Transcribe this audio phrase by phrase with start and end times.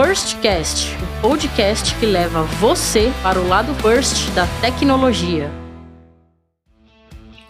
[0.00, 5.50] Firstcast, o podcast que leva você para o lado first da tecnologia.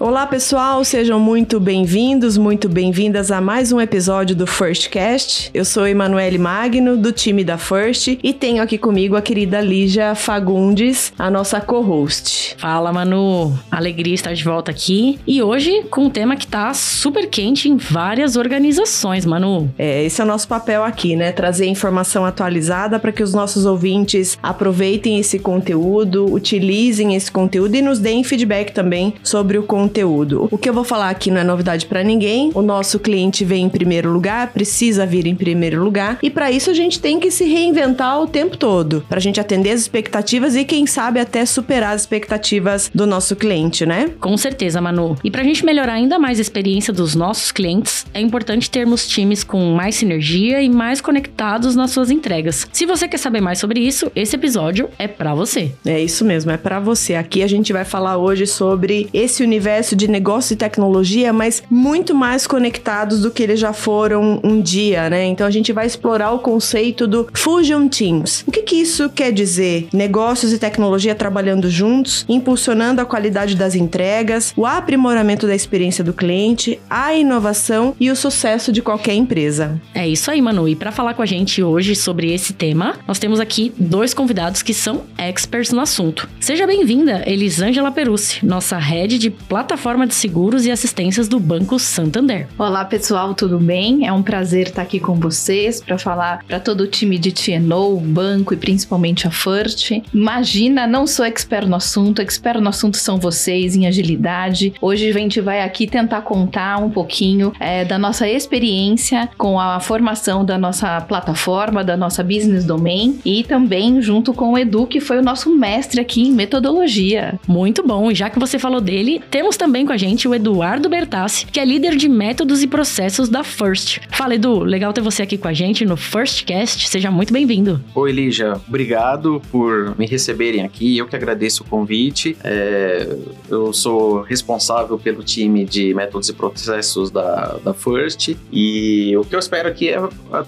[0.01, 5.51] Olá, pessoal, sejam muito bem-vindos, muito bem-vindas a mais um episódio do Firstcast.
[5.53, 10.15] Eu sou Emanuele Magno, do time da First, e tenho aqui comigo a querida Lígia
[10.15, 12.55] Fagundes, a nossa co-host.
[12.59, 13.59] Fala, Manu!
[13.73, 15.19] Alegria estar de volta aqui.
[15.27, 19.69] E hoje com um tema que tá super quente em várias organizações, Manu.
[19.77, 21.33] É, esse é o nosso papel aqui, né?
[21.33, 27.83] Trazer informação atualizada para que os nossos ouvintes aproveitem esse conteúdo, utilizem esse conteúdo e
[27.83, 30.49] nos deem feedback também sobre o conteúdo conteúdo.
[30.51, 32.51] O que eu vou falar aqui não é novidade para ninguém.
[32.55, 36.71] O nosso cliente vem em primeiro lugar, precisa vir em primeiro lugar, e para isso
[36.71, 40.55] a gente tem que se reinventar o tempo todo, para a gente atender as expectativas
[40.55, 44.11] e quem sabe até superar as expectativas do nosso cliente, né?
[44.21, 45.17] Com certeza, Manu.
[45.25, 49.07] E para a gente melhorar ainda mais a experiência dos nossos clientes, é importante termos
[49.09, 52.67] times com mais sinergia e mais conectados nas suas entregas.
[52.73, 55.73] Se você quer saber mais sobre isso, esse episódio é para você.
[55.87, 57.15] É isso mesmo, é para você.
[57.15, 62.15] Aqui a gente vai falar hoje sobre esse universo de negócio e tecnologia, mas muito
[62.15, 65.25] mais conectados do que eles já foram um dia, né?
[65.25, 68.45] Então a gente vai explorar o conceito do Fusion Teams.
[68.47, 69.89] O que, que isso quer dizer?
[69.93, 76.13] Negócios e tecnologia trabalhando juntos, impulsionando a qualidade das entregas, o aprimoramento da experiência do
[76.13, 79.81] cliente, a inovação e o sucesso de qualquer empresa.
[79.95, 80.69] É isso aí, Manu.
[80.69, 84.63] E para falar com a gente hoje sobre esse tema, nós temos aqui dois convidados
[84.63, 86.29] que são experts no assunto.
[86.41, 91.79] Seja bem-vinda, Elisângela Perucci, nossa head de plataforma plataforma de seguros e assistências do Banco
[91.79, 92.49] Santander.
[92.59, 94.07] Olá, pessoal, tudo bem?
[94.07, 97.99] É um prazer estar aqui com vocês para falar para todo o time de TNO,
[97.99, 99.91] o banco e principalmente a First.
[100.15, 104.73] Imagina, não sou expert no assunto, expert no assunto são vocês em agilidade.
[104.81, 109.79] Hoje a gente vai aqui tentar contar um pouquinho é, da nossa experiência com a
[109.81, 114.99] formação da nossa plataforma, da nossa business domain e também junto com o Edu, que
[114.99, 117.39] foi o nosso mestre aqui em metodologia.
[117.47, 120.89] Muito bom, e já que você falou dele, temos também com a gente o Eduardo
[120.89, 123.99] Bertassi, que é líder de métodos e processos da First.
[124.13, 126.89] Fala, Edu, legal ter você aqui com a gente no Firstcast.
[126.89, 127.83] Seja muito bem-vindo.
[127.95, 128.55] Oi, Lígia.
[128.69, 130.97] Obrigado por me receberem aqui.
[130.97, 132.37] Eu que agradeço o convite.
[132.45, 133.17] É,
[133.51, 139.35] eu sou responsável pelo time de métodos e processos da, da First e o que
[139.35, 140.01] eu espero aqui é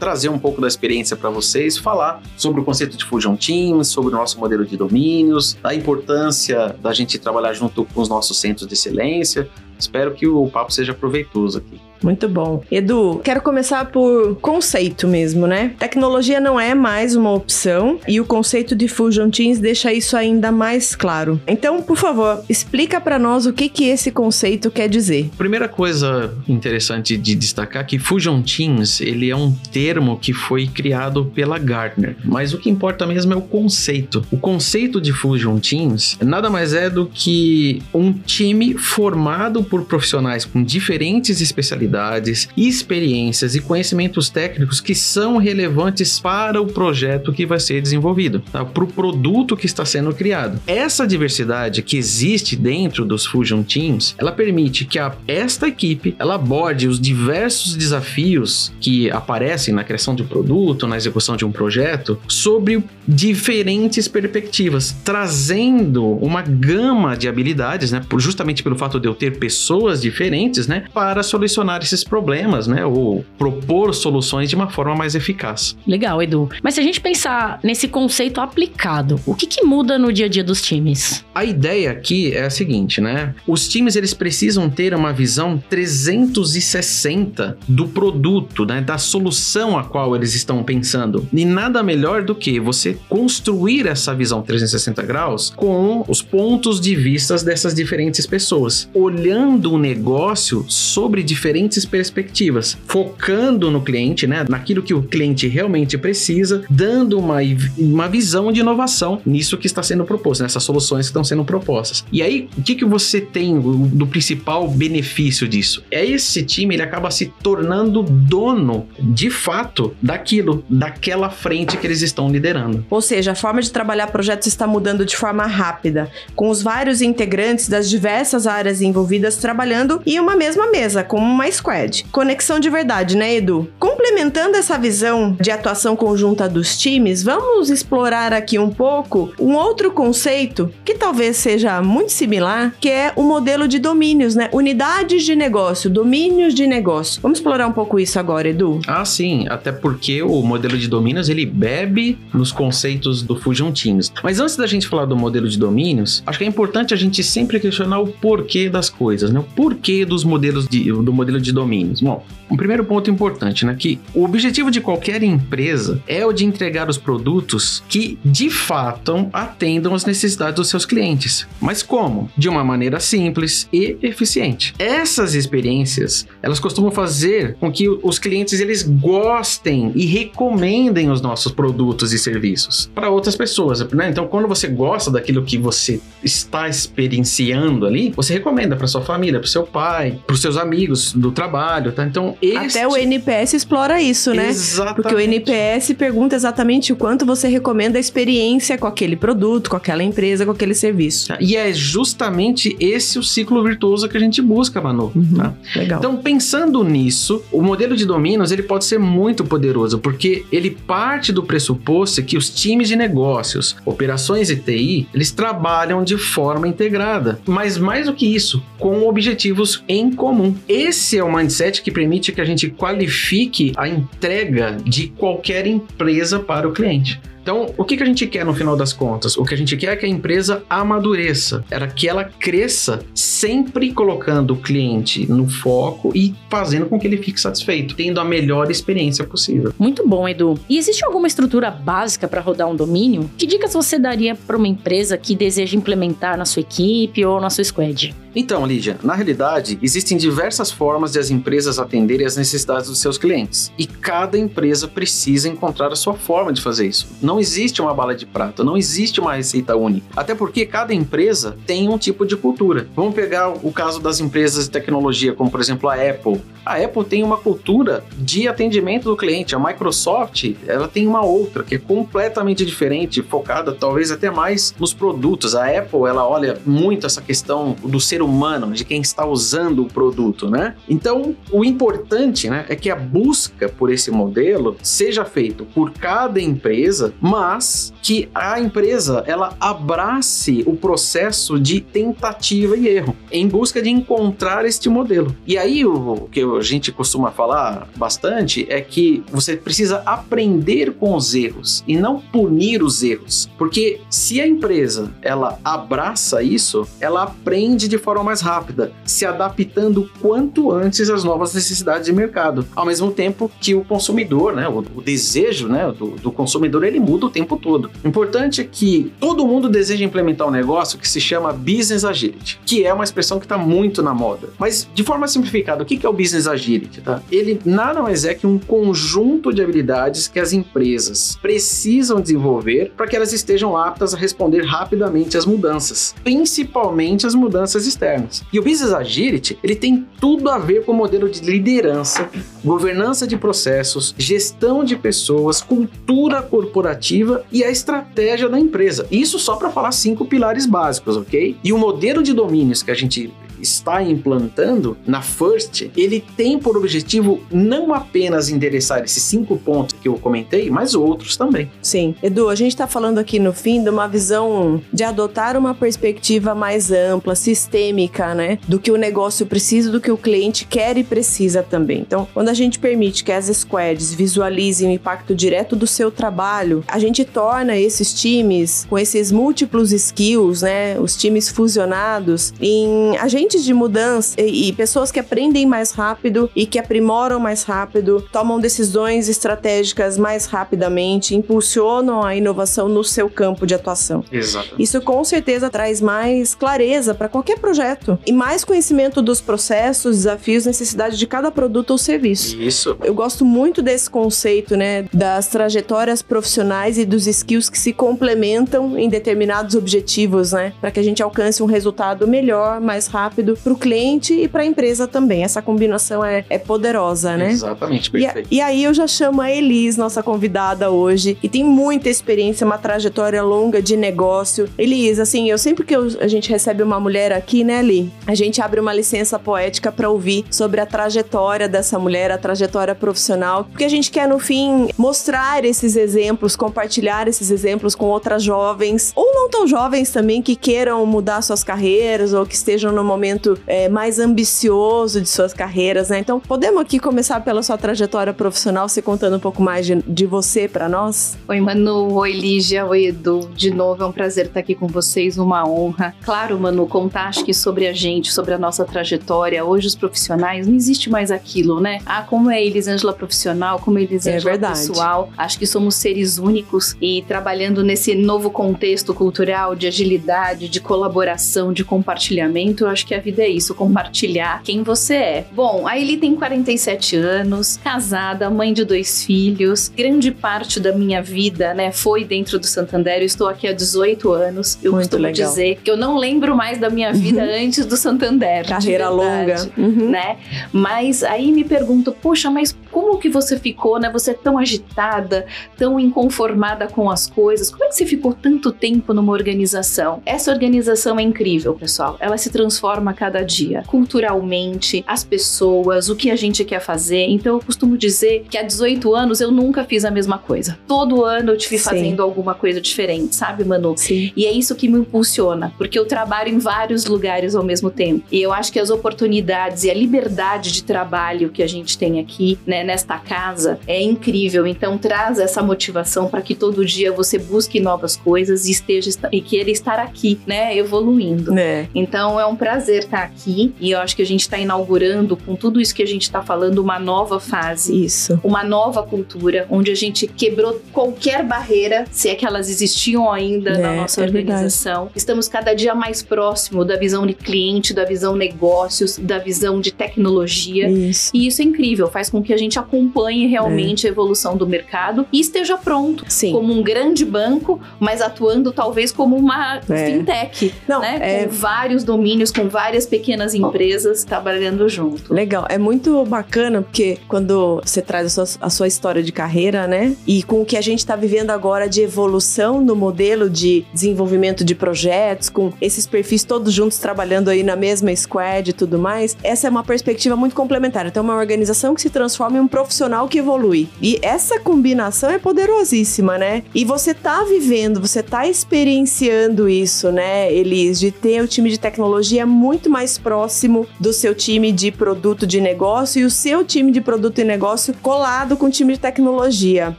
[0.00, 4.14] trazer um pouco da experiência para vocês, falar sobre o conceito de Fusion Teams, sobre
[4.14, 8.66] o nosso modelo de domínios, a importância da gente trabalhar junto com os nossos centros
[8.66, 9.48] de excelência excelência.
[9.78, 11.80] Espero que o papo seja proveitoso aqui.
[12.02, 12.62] Muito bom.
[12.70, 15.72] Edu, quero começar por conceito mesmo, né?
[15.78, 20.52] Tecnologia não é mais uma opção e o conceito de Fusion Teams deixa isso ainda
[20.52, 21.40] mais claro.
[21.46, 25.30] Então, por favor, explica para nós o que que esse conceito quer dizer.
[25.36, 30.66] Primeira coisa interessante de destacar é que Fusion Teams, ele é um termo que foi
[30.66, 34.24] criado pela Gartner, mas o que importa mesmo é o conceito.
[34.30, 40.44] O conceito de Fusion Teams nada mais é do que um time formado por profissionais
[40.44, 47.46] com diferentes especialidades habilidades, experiências e conhecimentos técnicos que são relevantes para o projeto que
[47.46, 48.64] vai ser desenvolvido, tá?
[48.64, 50.60] para o produto que está sendo criado.
[50.66, 56.34] Essa diversidade que existe dentro dos Fusion Teams, ela permite que a, esta equipe ela
[56.34, 61.52] aborde os diversos desafios que aparecem na criação de um produto, na execução de um
[61.52, 69.14] projeto, sobre diferentes perspectivas, trazendo uma gama de habilidades, né, justamente pelo fato de eu
[69.14, 72.84] ter pessoas diferentes, né, para solucionar esses problemas, né?
[72.84, 75.76] Ou propor soluções de uma forma mais eficaz.
[75.86, 76.48] Legal, Edu.
[76.62, 80.28] Mas se a gente pensar nesse conceito aplicado, o que, que muda no dia a
[80.28, 81.24] dia dos times?
[81.34, 83.34] A ideia aqui é a seguinte, né?
[83.46, 88.80] Os times eles precisam ter uma visão 360 do produto, né?
[88.80, 91.28] Da solução a qual eles estão pensando.
[91.32, 96.94] E nada melhor do que você construir essa visão 360 graus com os pontos de
[96.94, 104.82] vistas dessas diferentes pessoas, olhando o negócio sobre diferentes perspectivas, focando no cliente, né, naquilo
[104.82, 107.38] que o cliente realmente precisa, dando uma,
[107.78, 112.04] uma visão de inovação nisso que está sendo proposto, nessas soluções que estão sendo propostas.
[112.12, 115.82] E aí, o que, que você tem do principal benefício disso?
[115.90, 122.02] É esse time, ele acaba se tornando dono, de fato, daquilo, daquela frente que eles
[122.02, 122.83] estão liderando.
[122.90, 127.00] Ou seja, a forma de trabalhar projetos está mudando de forma rápida, com os vários
[127.02, 132.04] integrantes das diversas áreas envolvidas trabalhando em uma mesma mesa, como uma squad.
[132.12, 133.70] Conexão de verdade, né, Edu?
[133.78, 139.90] Complementando essa visão de atuação conjunta dos times, vamos explorar aqui um pouco um outro
[139.90, 144.48] conceito que talvez seja muito similar, que é o modelo de domínios, né?
[144.52, 147.20] Unidades de negócio, domínios de negócio.
[147.22, 148.80] Vamos explorar um pouco isso agora, Edu?
[148.86, 152.73] Ah, sim, até porque o modelo de domínios ele bebe nos conceitos
[153.22, 154.12] do Fusion Teams.
[154.22, 157.22] Mas antes da gente falar do modelo de domínios, acho que é importante a gente
[157.22, 159.40] sempre questionar o porquê das coisas, né?
[159.40, 162.00] O porquê dos modelos de, do modelo de domínios.
[162.00, 163.74] Bom, um primeiro ponto importante, né?
[163.78, 169.28] Que o objetivo de qualquer empresa é o de entregar os produtos que de fato
[169.32, 171.46] atendam as necessidades dos seus clientes.
[171.60, 172.30] Mas como?
[172.36, 174.74] De uma maneira simples e eficiente.
[174.78, 181.52] Essas experiências, elas costumam fazer com que os clientes eles gostem e recomendem os nossos
[181.52, 182.63] produtos e serviços
[182.94, 184.10] para outras pessoas, né?
[184.10, 189.38] Então, quando você gosta daquilo que você está experienciando ali, você recomenda para sua família,
[189.38, 192.04] para seu pai, para os seus amigos do trabalho, tá?
[192.04, 192.78] Então, este...
[192.78, 194.48] até o NPS explora isso, né?
[194.48, 194.96] Exatamente.
[194.96, 199.76] Porque o NPS pergunta exatamente o quanto você recomenda a experiência com aquele produto, com
[199.76, 201.32] aquela empresa, com aquele serviço.
[201.40, 205.12] E é justamente esse o ciclo virtuoso que a gente busca, Manu.
[205.14, 205.54] Uhum, tá?
[205.76, 205.98] Legal.
[205.98, 211.32] Então, pensando nisso, o modelo de domínios ele pode ser muito poderoso, porque ele parte
[211.32, 217.40] do pressuposto que os times de negócios, operações e TI, eles trabalham de forma integrada.
[217.46, 220.54] Mas mais do que isso, com objetivos em comum.
[220.68, 226.38] Esse é o mindset que permite que a gente qualifique a entrega de qualquer empresa
[226.38, 227.20] para o cliente.
[227.44, 229.36] Então, o que, que a gente quer no final das contas?
[229.36, 233.92] O que a gente quer é que a empresa amadureça, era que ela cresça, sempre
[233.92, 238.70] colocando o cliente no foco e fazendo com que ele fique satisfeito, tendo a melhor
[238.70, 239.74] experiência possível.
[239.78, 240.58] Muito bom, Edu.
[240.70, 243.30] E existe alguma estrutura básica para rodar um domínio?
[243.36, 247.50] Que dicas você daria para uma empresa que deseja implementar na sua equipe ou na
[247.50, 248.14] sua squad?
[248.34, 253.16] Então, Lídia, na realidade, existem diversas formas de as empresas atenderem às necessidades dos seus
[253.16, 253.72] clientes.
[253.78, 257.06] E cada empresa precisa encontrar a sua forma de fazer isso.
[257.22, 260.06] Não existe uma bala de prata, não existe uma receita única.
[260.16, 262.88] Até porque cada empresa tem um tipo de cultura.
[262.96, 266.40] Vamos pegar o caso das empresas de tecnologia, como por exemplo a Apple.
[266.66, 269.54] A Apple tem uma cultura de atendimento do cliente.
[269.54, 274.92] A Microsoft, ela tem uma outra que é completamente diferente, focada talvez até mais nos
[274.92, 275.54] produtos.
[275.54, 279.86] A Apple, ela olha muito essa questão do ser humano, de quem está usando o
[279.86, 280.74] produto, né?
[280.88, 286.40] Então, o importante, né, é que a busca por esse modelo seja feito por cada
[286.40, 293.80] empresa, mas que a empresa ela abrace o processo de tentativa e erro em busca
[293.80, 295.34] de encontrar este modelo.
[295.46, 301.14] E aí o que a gente costuma falar bastante é que você precisa aprender com
[301.14, 307.22] os erros e não punir os erros, porque se a empresa ela abraça isso, ela
[307.22, 312.86] aprende de forma mais rápida, se adaptando quanto antes às novas necessidades de mercado, ao
[312.86, 317.26] mesmo tempo que o consumidor, né, o, o desejo, né, do, do consumidor ele muda
[317.26, 317.90] o tempo todo.
[318.02, 322.60] O importante é que todo mundo deseja implementar um negócio que se chama Business Agility,
[322.64, 324.48] que é uma expressão que está muito na moda.
[324.58, 327.00] Mas, de forma simplificada, o que é o Business Agility?
[327.00, 327.22] Tá?
[327.30, 333.06] Ele nada mais é que um conjunto de habilidades que as empresas precisam desenvolver para
[333.06, 338.03] que elas estejam aptas a responder rapidamente às mudanças, principalmente as mudanças externas.
[338.52, 342.28] E o Business Agility, ele tem tudo a ver com o modelo de liderança,
[342.64, 349.06] governança de processos, gestão de pessoas, cultura corporativa e a estratégia da empresa.
[349.10, 351.56] Isso só para falar cinco pilares básicos, ok?
[351.62, 356.76] E o modelo de domínios que a gente está implantando na First, ele tem por
[356.76, 361.70] objetivo não apenas endereçar esses cinco pontos que eu comentei, mas outros também.
[361.82, 362.14] Sim.
[362.22, 366.54] Edu, a gente está falando aqui no fim de uma visão de adotar uma perspectiva
[366.54, 368.58] mais ampla, sistêmica, né?
[368.68, 372.00] Do que o negócio precisa, do que o cliente quer e precisa também.
[372.00, 376.84] Então, quando a gente permite que as squads visualizem o impacto direto do seu trabalho,
[376.88, 380.98] a gente torna esses times com esses múltiplos skills, né?
[380.98, 386.66] Os times fusionados em agentes de mudança e, e, pessoas que aprendem mais rápido e
[386.66, 393.66] que aprimoram mais rápido, tomam decisões estratégicas mais rapidamente, impulsionam a inovação no seu campo
[393.66, 394.24] de atuação.
[394.32, 394.74] Exato.
[394.78, 400.66] Isso com certeza traz mais clareza para qualquer projeto e mais conhecimento dos processos, desafios,
[400.66, 402.60] necessidades de cada produto ou serviço.
[402.60, 402.96] Isso.
[403.02, 408.98] Eu gosto muito desse conceito, né, das trajetórias profissionais e dos skills que se complementam
[408.98, 413.56] em determinados objetivos, né, para que a gente alcance um resultado melhor, mais rápido rápido
[413.56, 415.42] para o cliente e para a empresa também.
[415.42, 417.50] Essa combinação é, é poderosa, né?
[417.50, 418.48] Exatamente, perfeito.
[418.50, 422.08] E, e, aí eu já chamo a Eli Elis, nossa convidada hoje, e tem muita
[422.08, 424.68] experiência, uma trajetória longa de negócio.
[424.78, 428.12] Elis, assim, eu sempre que eu, a gente recebe uma mulher aqui, né, Li?
[428.26, 432.94] A gente abre uma licença poética para ouvir sobre a trajetória dessa mulher, a trajetória
[432.94, 438.42] profissional, porque a gente quer, no fim, mostrar esses exemplos, compartilhar esses exemplos com outras
[438.42, 443.02] jovens, ou não tão jovens também, que queiram mudar suas carreiras ou que estejam no
[443.02, 443.23] momento
[443.66, 446.18] é, mais ambicioso de suas carreiras, né?
[446.18, 450.26] Então, podemos aqui começar pela sua trajetória profissional, se contando um pouco mais de, de
[450.26, 451.36] você para nós?
[451.48, 452.14] Oi, Manu.
[452.14, 452.84] Oi, Lígia.
[452.86, 453.50] Oi, Edu.
[453.54, 456.14] De novo, é um prazer estar aqui com vocês, uma honra.
[456.24, 459.64] Claro, Manu, contar acho que sobre a gente, sobre a nossa trajetória.
[459.64, 462.00] Hoje, os profissionais, não existe mais aquilo, né?
[462.04, 465.30] Ah, como é Elisângela profissional, como é Elisângela é pessoal.
[465.36, 471.72] Acho que somos seres únicos e trabalhando nesse novo contexto cultural de agilidade, de colaboração,
[471.72, 475.46] de compartilhamento, acho que a vida é isso, compartilhar quem você é.
[475.52, 479.88] Bom, a Eli tem 47 anos, casada, mãe de dois filhos.
[479.88, 483.18] Grande parte da minha vida, né, foi dentro do Santander.
[483.18, 484.78] Eu estou aqui há 18 anos.
[484.82, 485.48] Eu Muito costumo legal.
[485.48, 488.66] dizer que eu não lembro mais da minha vida antes do Santander.
[488.66, 490.10] Carreira longa, uhum.
[490.10, 490.38] né?
[490.72, 494.08] Mas aí me pergunto, poxa, mas como que você ficou, né?
[494.10, 497.70] Você é tão agitada, tão inconformada com as coisas.
[497.70, 500.22] Como é que você ficou tanto tempo numa organização?
[500.24, 502.16] Essa organização é incrível, pessoal.
[502.20, 507.26] Ela se transforma a cada dia, culturalmente, as pessoas, o que a gente quer fazer.
[507.28, 510.78] Então eu costumo dizer que há 18 anos eu nunca fiz a mesma coisa.
[510.86, 513.94] Todo ano eu tive fazendo alguma coisa diferente, sabe, Manu?
[513.96, 514.32] Sim.
[514.36, 518.24] E é isso que me impulsiona, porque eu trabalho em vários lugares ao mesmo tempo.
[518.30, 522.20] E eu acho que as oportunidades e a liberdade de trabalho que a gente tem
[522.20, 524.66] aqui, né, nesta casa é incrível.
[524.66, 529.40] Então traz essa motivação para que todo dia você busque novas coisas e esteja e
[529.40, 531.56] queira estar aqui, né, evoluindo.
[531.58, 531.88] É.
[531.94, 535.54] Então é um prazer estar aqui e eu acho que a gente está inaugurando com
[535.54, 539.90] tudo isso que a gente está falando uma nova fase, isso, uma nova cultura onde
[539.90, 544.24] a gente quebrou qualquer barreira, se é que elas existiam ainda é, na nossa é
[544.24, 545.04] organização.
[545.04, 545.18] Verdade.
[545.18, 549.92] Estamos cada dia mais próximo da visão de cliente, da visão negócios, da visão de
[549.92, 550.88] tecnologia.
[550.88, 551.30] Isso.
[551.34, 554.10] E isso é incrível, faz com que a gente acompanhe realmente é.
[554.10, 556.52] a evolução do mercado e esteja pronto Sim.
[556.52, 560.06] como um grande banco, mas atuando talvez como uma é.
[560.06, 561.18] fintech, Não, né?
[561.20, 561.44] É...
[561.44, 565.32] Com vários domínios, com várias pequenas empresas trabalhando junto.
[565.32, 569.86] Legal, é muito bacana porque quando você traz a sua, a sua história de carreira,
[569.86, 570.14] né?
[570.26, 574.62] E com o que a gente está vivendo agora de evolução no modelo de desenvolvimento
[574.62, 579.34] de projetos, com esses perfis todos juntos trabalhando aí na mesma squad e tudo mais,
[579.42, 581.06] essa é uma perspectiva muito complementar.
[581.06, 583.88] Então, é uma organização que se transforma em um profissional que evolui.
[584.02, 586.62] E essa combinação é poderosíssima, né?
[586.74, 591.80] E você tá vivendo, você tá experienciando isso, né, Elis, de ter o time de
[591.80, 596.90] tecnologia muito mais próximo do seu time de produto de negócio e o seu time
[596.90, 599.96] de produto e negócio colado com o time de tecnologia.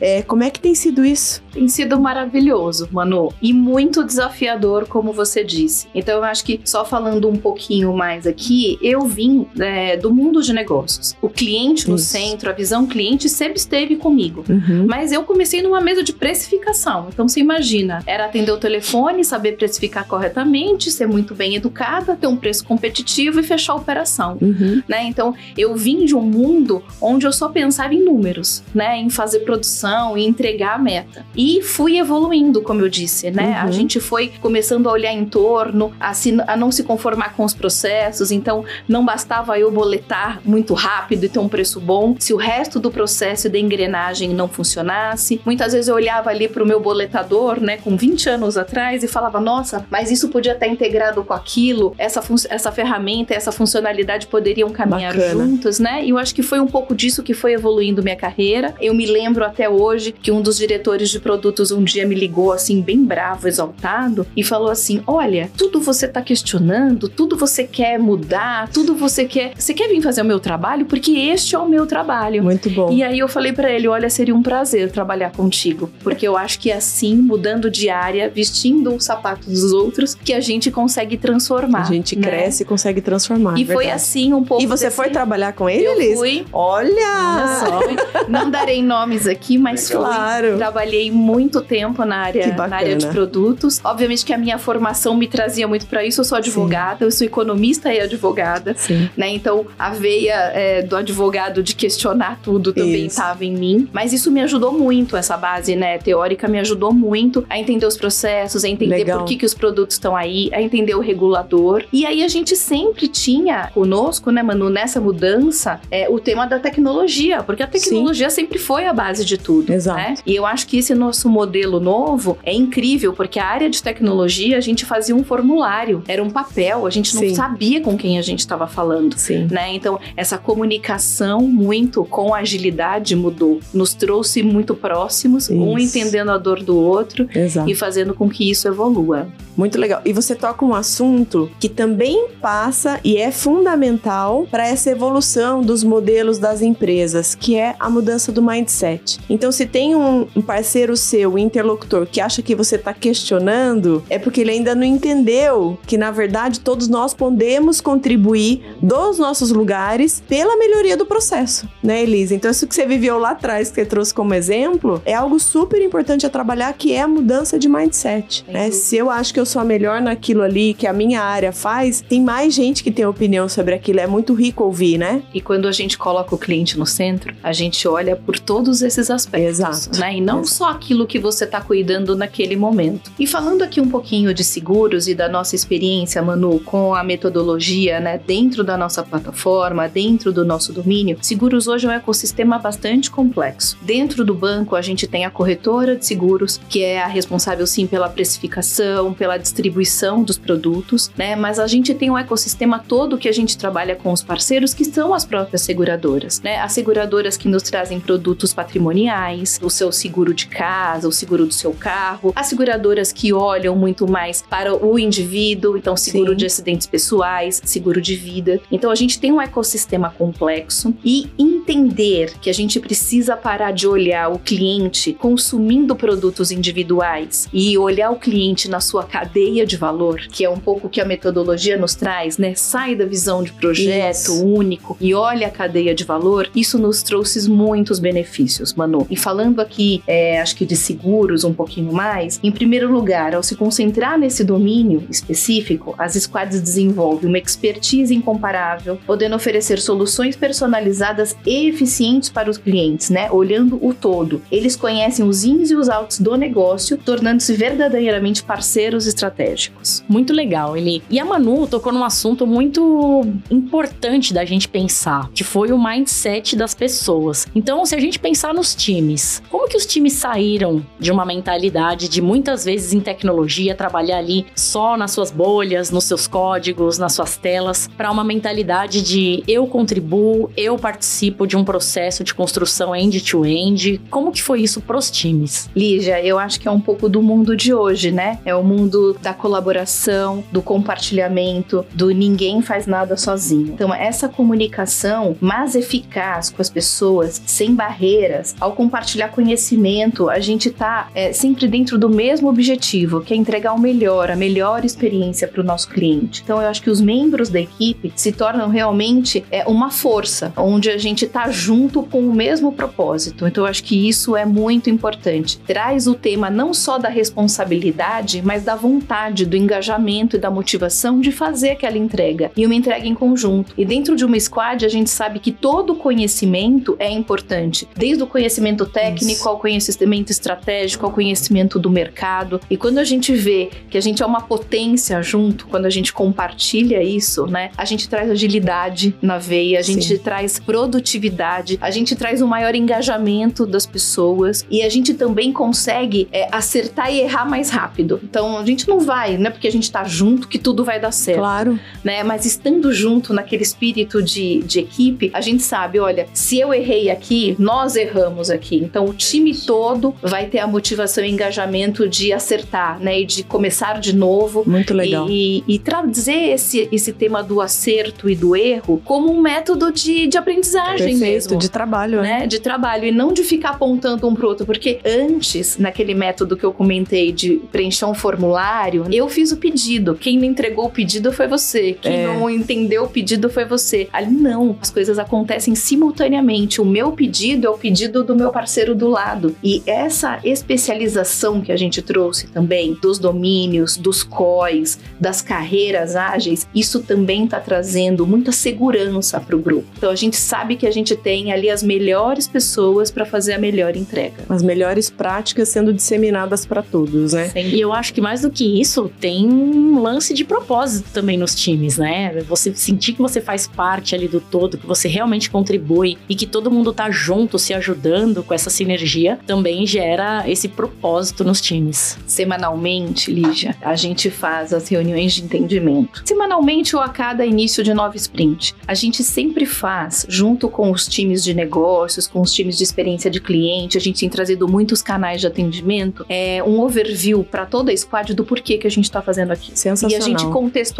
[0.00, 1.42] É, como é que tem sido isso?
[1.52, 5.86] Tem sido maravilhoso, Manu, e muito desafiador, como você disse.
[5.94, 10.42] Então, eu acho que só falando um pouquinho mais aqui, eu vim é, do mundo
[10.42, 11.16] de negócios.
[11.22, 12.06] O cliente no isso.
[12.06, 14.44] centro a visão cliente sempre esteve comigo.
[14.48, 14.86] Uhum.
[14.88, 17.08] Mas eu comecei numa mesa de precificação.
[17.12, 22.26] Então você imagina, era atender o telefone, saber precificar corretamente, ser muito bem educada, ter
[22.26, 24.38] um preço competitivo e fechar a operação.
[24.40, 24.82] Uhum.
[24.88, 25.04] Né?
[25.04, 28.98] Então eu vim de um mundo onde eu só pensava em números, né?
[28.98, 31.24] Em fazer produção e entregar a meta.
[31.36, 33.60] E fui evoluindo, como eu disse, né?
[33.60, 33.68] Uhum.
[33.68, 37.44] A gente foi começando a olhar em torno, a, se, a não se conformar com
[37.44, 38.30] os processos.
[38.30, 42.16] Então não bastava eu boletar muito rápido e ter um preço bom.
[42.18, 45.40] Se o resto do processo da engrenagem não funcionasse.
[45.44, 49.08] Muitas vezes eu olhava ali para o meu boletador, né, com 20 anos atrás e
[49.08, 54.70] falava: nossa, mas isso podia estar integrado com aquilo, essa, essa ferramenta, essa funcionalidade poderiam
[54.70, 55.44] caminhar Bacana.
[55.44, 56.04] juntos, né?
[56.04, 58.74] E eu acho que foi um pouco disso que foi evoluindo minha carreira.
[58.80, 62.52] Eu me lembro até hoje que um dos diretores de produtos um dia me ligou
[62.52, 67.98] assim, bem bravo, exaltado, e falou assim: Olha, tudo você está questionando, tudo você quer
[67.98, 69.52] mudar, tudo você quer.
[69.56, 70.86] Você quer vir fazer o meu trabalho?
[70.86, 72.42] Porque este é o meu trabalho trabalho.
[72.42, 72.90] Muito bom.
[72.90, 76.58] E aí eu falei para ele: olha, seria um prazer trabalhar contigo, porque eu acho
[76.58, 81.16] que é assim, mudando de área, vestindo o sapato dos outros, que a gente consegue
[81.16, 81.82] transformar.
[81.82, 82.30] A gente né?
[82.30, 83.52] cresce e consegue transformar.
[83.58, 83.74] E verdade.
[83.74, 84.62] foi assim um pouco.
[84.62, 84.96] E você desse...
[84.96, 86.18] foi trabalhar com ele, eu Liz?
[86.18, 86.44] Fui.
[86.52, 87.60] Olha!
[87.60, 88.28] Só.
[88.28, 90.48] Não darei nomes aqui, mas é claro.
[90.48, 90.56] fui.
[90.56, 93.80] Trabalhei muito tempo na área, na área de produtos.
[93.84, 96.20] Obviamente que a minha formação me trazia muito para isso.
[96.20, 97.04] Eu sou advogada, Sim.
[97.04, 98.74] eu sou economista e advogada.
[98.76, 99.08] Sim.
[99.16, 99.28] Né?
[99.28, 103.88] Então, a veia é, do advogado de questionar tudo também estava em mim.
[103.92, 107.96] Mas isso me ajudou muito, essa base né, teórica me ajudou muito a entender os
[107.96, 109.18] processos, a entender Legal.
[109.18, 111.84] por que, que os produtos estão aí, a entender o regulador.
[111.92, 116.58] E aí a gente sempre tinha conosco, né, Manu, nessa mudança, é, o tema da
[116.58, 119.72] tecnologia, porque a tecnologia sempre foi a base de tudo.
[119.72, 119.96] Exato.
[119.98, 120.14] né?
[120.26, 124.56] E eu acho que esse nosso modelo novo é incrível, porque a área de tecnologia
[124.56, 127.34] a gente fazia um formulário, era um papel, a gente não Sim.
[127.34, 129.16] sabia com quem a gente estava falando.
[129.16, 129.48] Sim.
[129.50, 129.74] Né?
[129.74, 133.60] Então, essa comunicação muito com agilidade mudou.
[133.72, 135.96] Nos trouxe muito próximos, um Isso.
[135.96, 137.68] entendendo a dor do outro Exato.
[137.68, 139.28] e fazendo com que isso evolua.
[139.56, 140.02] Muito legal.
[140.04, 142.03] E você toca um assunto que também
[142.40, 148.30] passa e é fundamental para essa evolução dos modelos das empresas, que é a mudança
[148.30, 149.18] do mindset.
[149.28, 154.18] Então, se tem um, parceiro seu, um interlocutor, que acha que você está questionando, é
[154.18, 160.22] porque ele ainda não entendeu que, na verdade, todos nós podemos contribuir dos nossos lugares
[160.28, 162.34] pela melhoria do processo, né, Elisa?
[162.34, 165.80] Então, isso que você viveu lá atrás, que você trouxe como exemplo, é algo super
[165.80, 168.44] importante a trabalhar, que é a mudança de mindset.
[168.48, 168.70] Né?
[168.70, 171.93] Se eu acho que eu sou a melhor naquilo ali, que a minha área faz,
[172.00, 174.00] tem mais gente que tem opinião sobre aquilo.
[174.00, 175.22] É muito rico ouvir, né?
[175.32, 179.10] E quando a gente coloca o cliente no centro, a gente olha por todos esses
[179.10, 180.00] aspectos, Exato.
[180.00, 180.16] né?
[180.16, 180.54] E não Exato.
[180.54, 183.10] só aquilo que você está cuidando naquele momento.
[183.18, 188.00] E falando aqui um pouquinho de seguros e da nossa experiência, Manu, com a metodologia,
[188.00, 193.10] né, dentro da nossa plataforma, dentro do nosso domínio, seguros hoje é um ecossistema bastante
[193.10, 193.76] complexo.
[193.82, 197.86] Dentro do banco, a gente tem a corretora de seguros, que é a responsável sim
[197.86, 201.36] pela precificação, pela distribuição dos produtos, né?
[201.36, 204.84] Mas a gente tem um ecossistema todo que a gente trabalha com os parceiros que
[204.84, 206.60] são as próprias seguradoras, né?
[206.60, 211.52] As seguradoras que nos trazem produtos patrimoniais, o seu seguro de casa, o seguro do
[211.52, 216.36] seu carro, as seguradoras que olham muito mais para o indivíduo, então seguro Sim.
[216.36, 218.60] de acidentes pessoais, seguro de vida.
[218.70, 223.88] Então a gente tem um ecossistema complexo e entender que a gente precisa parar de
[223.88, 230.20] olhar o cliente consumindo produtos individuais e olhar o cliente na sua cadeia de valor,
[230.30, 232.54] que é um pouco o que a metodologia nos traz, né?
[232.54, 234.44] Sai da visão de projeto Isso.
[234.44, 236.48] único e olha a cadeia de valor.
[236.54, 239.06] Isso nos trouxe muitos benefícios, Manu.
[239.10, 243.42] E falando aqui, é, acho que de seguros um pouquinho mais, em primeiro lugar, ao
[243.42, 251.36] se concentrar nesse domínio específico, as squads desenvolvem uma expertise incomparável, podendo oferecer soluções personalizadas
[251.46, 253.30] e eficientes para os clientes, né?
[253.30, 254.42] Olhando o todo.
[254.50, 260.04] Eles conhecem os ins e os outs do negócio, tornando-se verdadeiramente parceiros estratégicos.
[260.08, 261.02] Muito legal, Eli.
[261.10, 266.56] E a Manu tocou num assunto muito importante da gente pensar, que foi o mindset
[266.56, 267.46] das pessoas.
[267.54, 272.08] Então, se a gente pensar nos times, como que os times saíram de uma mentalidade
[272.08, 277.12] de muitas vezes em tecnologia trabalhar ali só nas suas bolhas, nos seus códigos, nas
[277.12, 282.94] suas telas, para uma mentalidade de eu contribuo, eu participo de um processo de construção
[282.94, 284.00] end-to-end?
[284.10, 285.68] Como que foi isso pros times?
[285.74, 288.38] Lígia, eu acho que é um pouco do mundo de hoje, né?
[288.44, 291.43] É o mundo da colaboração, do compartilhamento,
[291.92, 293.72] do ninguém faz nada sozinho.
[293.74, 300.70] Então, essa comunicação mais eficaz com as pessoas, sem barreiras, ao compartilhar conhecimento, a gente
[300.70, 305.48] tá é, sempre dentro do mesmo objetivo, que é entregar o melhor, a melhor experiência
[305.48, 306.42] para o nosso cliente.
[306.42, 310.90] Então, eu acho que os membros da equipe se tornam realmente é, uma força, onde
[310.90, 313.46] a gente tá junto com o mesmo propósito.
[313.46, 315.58] Então, eu acho que isso é muito importante.
[315.58, 321.20] Traz o tema não só da responsabilidade, mas da vontade, do engajamento e da motivação
[321.20, 322.50] de fazer aquela entrega.
[322.56, 323.74] E uma entrega em conjunto.
[323.76, 327.86] E dentro de uma squad, a gente sabe que todo conhecimento é importante.
[327.94, 329.48] Desde o conhecimento técnico Isso.
[329.48, 332.60] ao conhecimento estratégico, ao conhecimento do mercado.
[332.70, 336.12] E quando a gente vê que a gente é uma potência junto, quando a gente
[336.12, 337.70] compartilha isso, né?
[337.76, 340.18] A gente traz agilidade na veia, a gente Sim.
[340.18, 346.28] traz produtividade, a gente traz um maior engajamento das pessoas e a gente também consegue
[346.32, 348.20] é, acertar e errar mais rápido.
[348.22, 351.00] Então a gente não vai, não é porque a gente tá junto que tudo vai
[351.00, 351.78] dar certo Claro.
[352.02, 352.22] né?
[352.22, 357.10] Mas estando junto naquele espírito de, de equipe, a gente sabe, olha, se eu errei
[357.10, 358.76] aqui, nós erramos aqui.
[358.76, 363.20] Então o time todo vai ter a motivação e engajamento de acertar, né?
[363.20, 364.64] E de começar de novo.
[364.66, 365.26] Muito legal.
[365.30, 370.26] E, e trazer esse, esse tema do acerto e do erro como um método de,
[370.26, 371.56] de aprendizagem Perfeito, mesmo.
[371.56, 372.34] de trabalho, né?
[372.34, 376.56] Né, de trabalho e não de ficar apontando um pro outro, porque antes, naquele método
[376.56, 380.16] que eu comentei de preencher um formulário, eu fiz o pedido.
[380.16, 381.96] Quem não entregou o pedido foi você.
[382.00, 382.26] Quem É.
[382.26, 384.08] não entendeu o pedido foi você.
[384.12, 386.80] Ali não, as coisas acontecem simultaneamente.
[386.80, 389.54] O meu pedido é o pedido do meu parceiro do lado.
[389.62, 396.66] E essa especialização que a gente trouxe também dos domínios, dos COIs, das carreiras ágeis,
[396.74, 399.86] isso também está trazendo muita segurança para o grupo.
[399.96, 403.58] Então a gente sabe que a gente tem ali as melhores pessoas para fazer a
[403.58, 404.34] melhor entrega.
[404.48, 407.50] As melhores práticas sendo disseminadas para todos, né?
[407.54, 411.54] E eu acho que mais do que isso, tem um lance de propósito também nos
[411.54, 412.40] times, né?
[412.42, 416.46] Você sentir que você faz parte ali do todo, que você realmente contribui e que
[416.46, 422.18] todo mundo tá junto, se ajudando com essa sinergia, também gera esse propósito nos times.
[422.26, 426.22] Semanalmente, Lígia, a gente faz as reuniões de entendimento.
[426.24, 428.74] Semanalmente ou a cada início de nova sprint.
[428.86, 433.30] A gente sempre faz, junto com os times de negócios, com os times de experiência
[433.30, 437.92] de cliente, a gente tem trazido muitos canais de atendimento, é um overview para toda
[437.92, 439.72] a squad do porquê que a gente está fazendo aqui.
[439.78, 440.18] Sensacional.
[440.18, 440.93] E a gente contextualiza.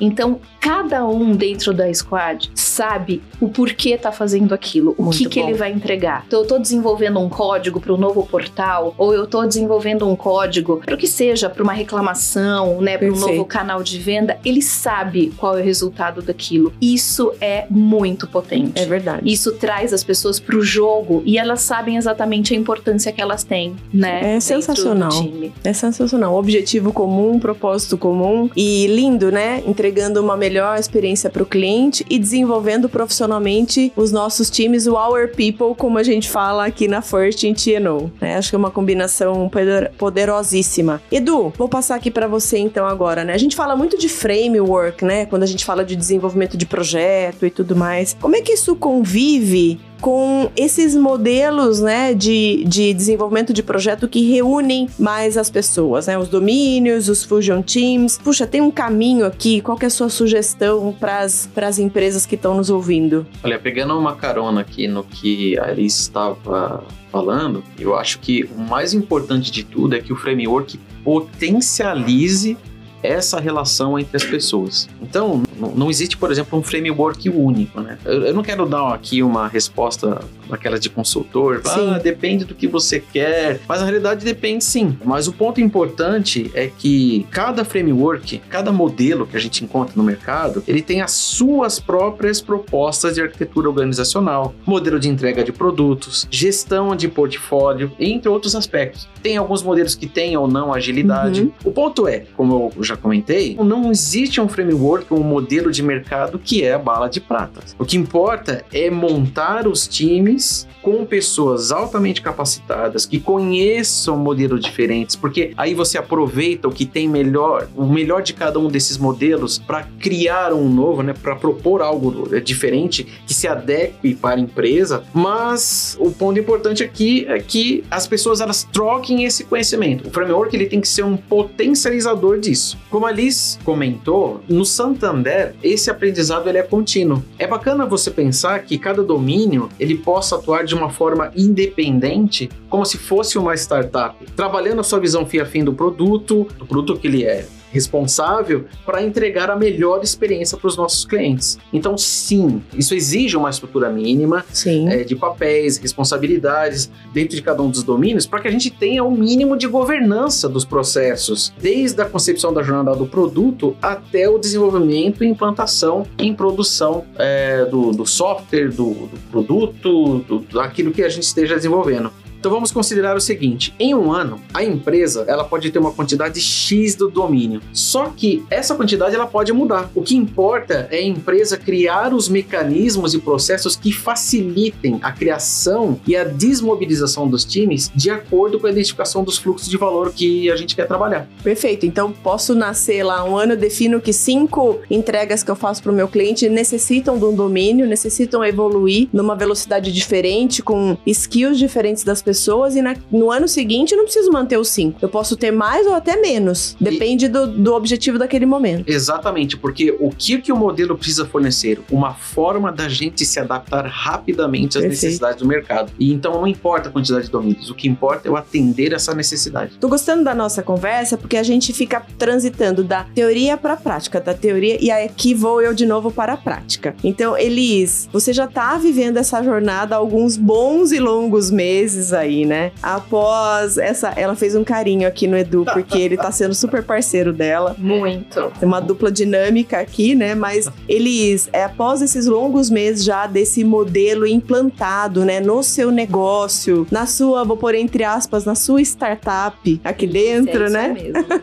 [0.00, 5.28] Então, cada um dentro da squad sabe o porquê tá fazendo aquilo, o Muito que,
[5.28, 6.24] que ele vai entregar.
[6.26, 10.16] Então, eu tô desenvolvendo um código para o novo portal, ou eu tô desenvolvendo um
[10.16, 14.38] código para o que seja, para uma reclamação, né, para um novo canal de venda,
[14.44, 16.72] ele sabe qual é o resultado daquilo.
[16.80, 18.80] Isso é muito potente.
[18.80, 19.22] É verdade.
[19.24, 23.74] Isso traz as pessoas pro jogo e elas sabem exatamente a importância que elas têm,
[23.92, 24.36] né?
[24.36, 25.10] É sensacional.
[25.10, 25.52] time.
[25.64, 26.34] É sensacional.
[26.34, 29.62] Objetivo comum, propósito comum e lindo, né?
[29.66, 35.28] Entregando uma melhor experiência para o cliente e desenvolvendo profissionalmente os nossos times, o Our
[35.28, 38.10] People, como a gente fala aqui na First em TNO.
[38.20, 38.36] Né?
[38.36, 41.00] Acho que é uma combinação poder- poderosíssima.
[41.10, 43.32] Edu, vou passar aqui para você então agora, né?
[43.32, 45.26] A gente fala muito de framework, né?
[45.26, 48.16] Quando a gente fala de desenvolvimento de projeto e tudo mais.
[48.20, 54.30] Como é que isso convive com esses modelos né, de, de desenvolvimento de projeto que
[54.30, 56.18] reúnem mais as pessoas, né?
[56.18, 58.18] Os domínios, os Fusion Teams.
[58.18, 59.60] Puxa, tem um caminho aqui.
[59.60, 63.26] Qual é a sua sugestão para as empresas que estão nos ouvindo?
[63.42, 68.60] Olha, pegando uma carona aqui no que a Alice estava falando, eu acho que o
[68.60, 72.56] mais importante de tudo é que o framework potencialize
[73.02, 74.88] essa relação entre as pessoas.
[75.00, 77.98] Então, não- existe, por exemplo, um framework único, né?
[78.04, 83.00] Eu, não quero dar aqui uma resposta daquela de consultor, ah, depende do que você
[83.00, 84.96] quer, mas na realidade depende sim.
[85.04, 90.02] Mas o ponto importante é que cada framework, cada modelo que a gente encontra no
[90.02, 96.26] mercado, ele tem as suas próprias propostas de arquitetura organizacional, modelo de entrega de produtos,
[96.30, 99.08] gestão de portfólio, entre outros aspectos.
[99.22, 101.42] Tem alguns modelos que têm ou não agilidade.
[101.42, 101.52] Uhum.
[101.64, 106.38] O ponto é, como eu já comentei, não existe um framework, um modelo de mercado
[106.38, 107.60] que é a bala de prata.
[107.78, 115.16] O que importa é montar os times com pessoas altamente capacitadas que conheçam modelos diferentes,
[115.16, 119.58] porque aí você aproveita o que tem melhor, o melhor de cada um desses modelos
[119.58, 124.40] para criar um novo, né, para propor algo eh, diferente que se adeque para a
[124.40, 125.04] empresa.
[125.12, 130.08] Mas o ponto importante aqui é que as pessoas elas troquem esse conhecimento.
[130.08, 132.77] O framework ele tem que ser um potencializador disso.
[132.90, 137.22] Como a Liz comentou, no Santander esse aprendizado ele é contínuo.
[137.38, 142.84] É bacana você pensar que cada domínio ele possa atuar de uma forma independente, como
[142.84, 147.06] se fosse uma startup, trabalhando a sua visão fia fim do produto, do produto que
[147.06, 151.58] ele é responsável para entregar a melhor experiência para os nossos clientes.
[151.72, 157.70] Então, sim, isso exige uma estrutura mínima é, de papéis, responsabilidades dentro de cada um
[157.70, 162.04] dos domínios, para que a gente tenha o mínimo de governança dos processos, desde a
[162.04, 168.06] concepção da jornada do produto até o desenvolvimento e implantação em produção é, do, do
[168.06, 172.10] software, do, do produto, do, daquilo que a gente esteja desenvolvendo.
[172.38, 176.40] Então vamos considerar o seguinte: em um ano, a empresa ela pode ter uma quantidade
[176.40, 177.60] X do domínio.
[177.72, 179.90] Só que essa quantidade ela pode mudar.
[179.94, 186.00] O que importa é a empresa criar os mecanismos e processos que facilitem a criação
[186.06, 190.50] e a desmobilização dos times de acordo com a identificação dos fluxos de valor que
[190.50, 191.28] a gente quer trabalhar.
[191.42, 191.86] Perfeito.
[191.86, 195.94] Então, posso nascer lá um ano, defino que cinco entregas que eu faço para o
[195.94, 202.22] meu cliente necessitam de um domínio, necessitam evoluir numa velocidade diferente, com skills diferentes das
[202.28, 204.98] pessoas, e na- no ano seguinte eu não preciso manter os cinco.
[205.00, 206.76] Eu posso ter mais ou até menos.
[206.78, 208.84] Depende do, do objetivo daquele momento.
[208.86, 211.80] Exatamente, porque o que, que o modelo precisa fornecer?
[211.90, 214.90] Uma forma da gente se adaptar rapidamente às Perfeito.
[215.02, 215.90] necessidades do mercado.
[215.98, 219.14] E então não importa a quantidade de domínios, o que importa é o atender essa
[219.14, 219.78] necessidade.
[219.80, 224.20] Tô gostando da nossa conversa porque a gente fica transitando da teoria para a prática,
[224.20, 226.94] da teoria e aí aqui vou eu de novo para a prática.
[227.02, 232.44] Então, Elis, você já tá vivendo essa jornada há alguns bons e longos meses aí,
[232.44, 232.72] né?
[232.82, 237.32] Após essa, ela fez um carinho aqui no Edu porque ele tá sendo super parceiro
[237.32, 237.74] dela.
[237.78, 238.52] Muito.
[238.58, 240.34] Tem uma dupla dinâmica aqui, né?
[240.34, 246.86] Mas eles, é, após esses longos meses já desse modelo implantado, né, no seu negócio,
[246.90, 250.96] na sua, vou pôr entre aspas, na sua startup aqui dentro, É né?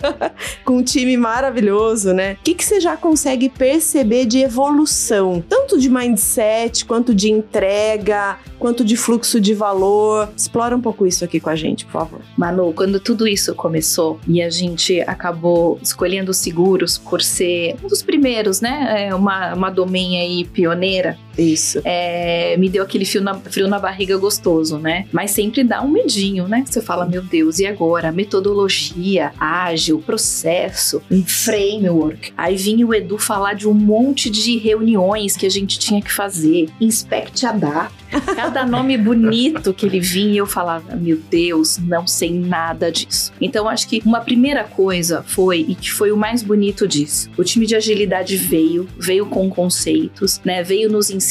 [0.66, 2.34] Com um time maravilhoso, né?
[2.34, 7.30] O que, que você já consegue perceber de evolução, tanto tanto de mindset, quanto de
[7.30, 10.30] entrega, quanto de fluxo de valor.
[10.36, 12.22] Explora um pouco isso aqui com a gente, por favor.
[12.38, 18.02] Manu, quando tudo isso começou e a gente acabou escolhendo seguros por ser um dos
[18.02, 19.08] primeiros, né?
[19.08, 21.82] É uma, uma domain aí pioneira, Isso.
[21.84, 25.08] é, me deu aquele frio na, frio na barriga gostoso, né?
[25.12, 26.64] Mas sempre dá um medinho, né?
[26.66, 28.12] Você fala, meu Deus, e agora?
[28.12, 32.34] Metodologia, ágil, processo, framework.
[32.38, 36.12] Aí vinha o Edu falar de um monte de reuniões que a gente tinha que
[36.12, 38.06] fazer, inspect a data.
[38.36, 43.32] Cada nome bonito que ele vinha, eu falava, meu Deus, não sei nada disso.
[43.42, 47.44] Então, acho que uma primeira coisa foi, e que foi o mais bonito disso, o
[47.44, 50.64] time de agilidade veio, veio com conceitos, né?
[50.64, 51.25] Veio nos ensinar.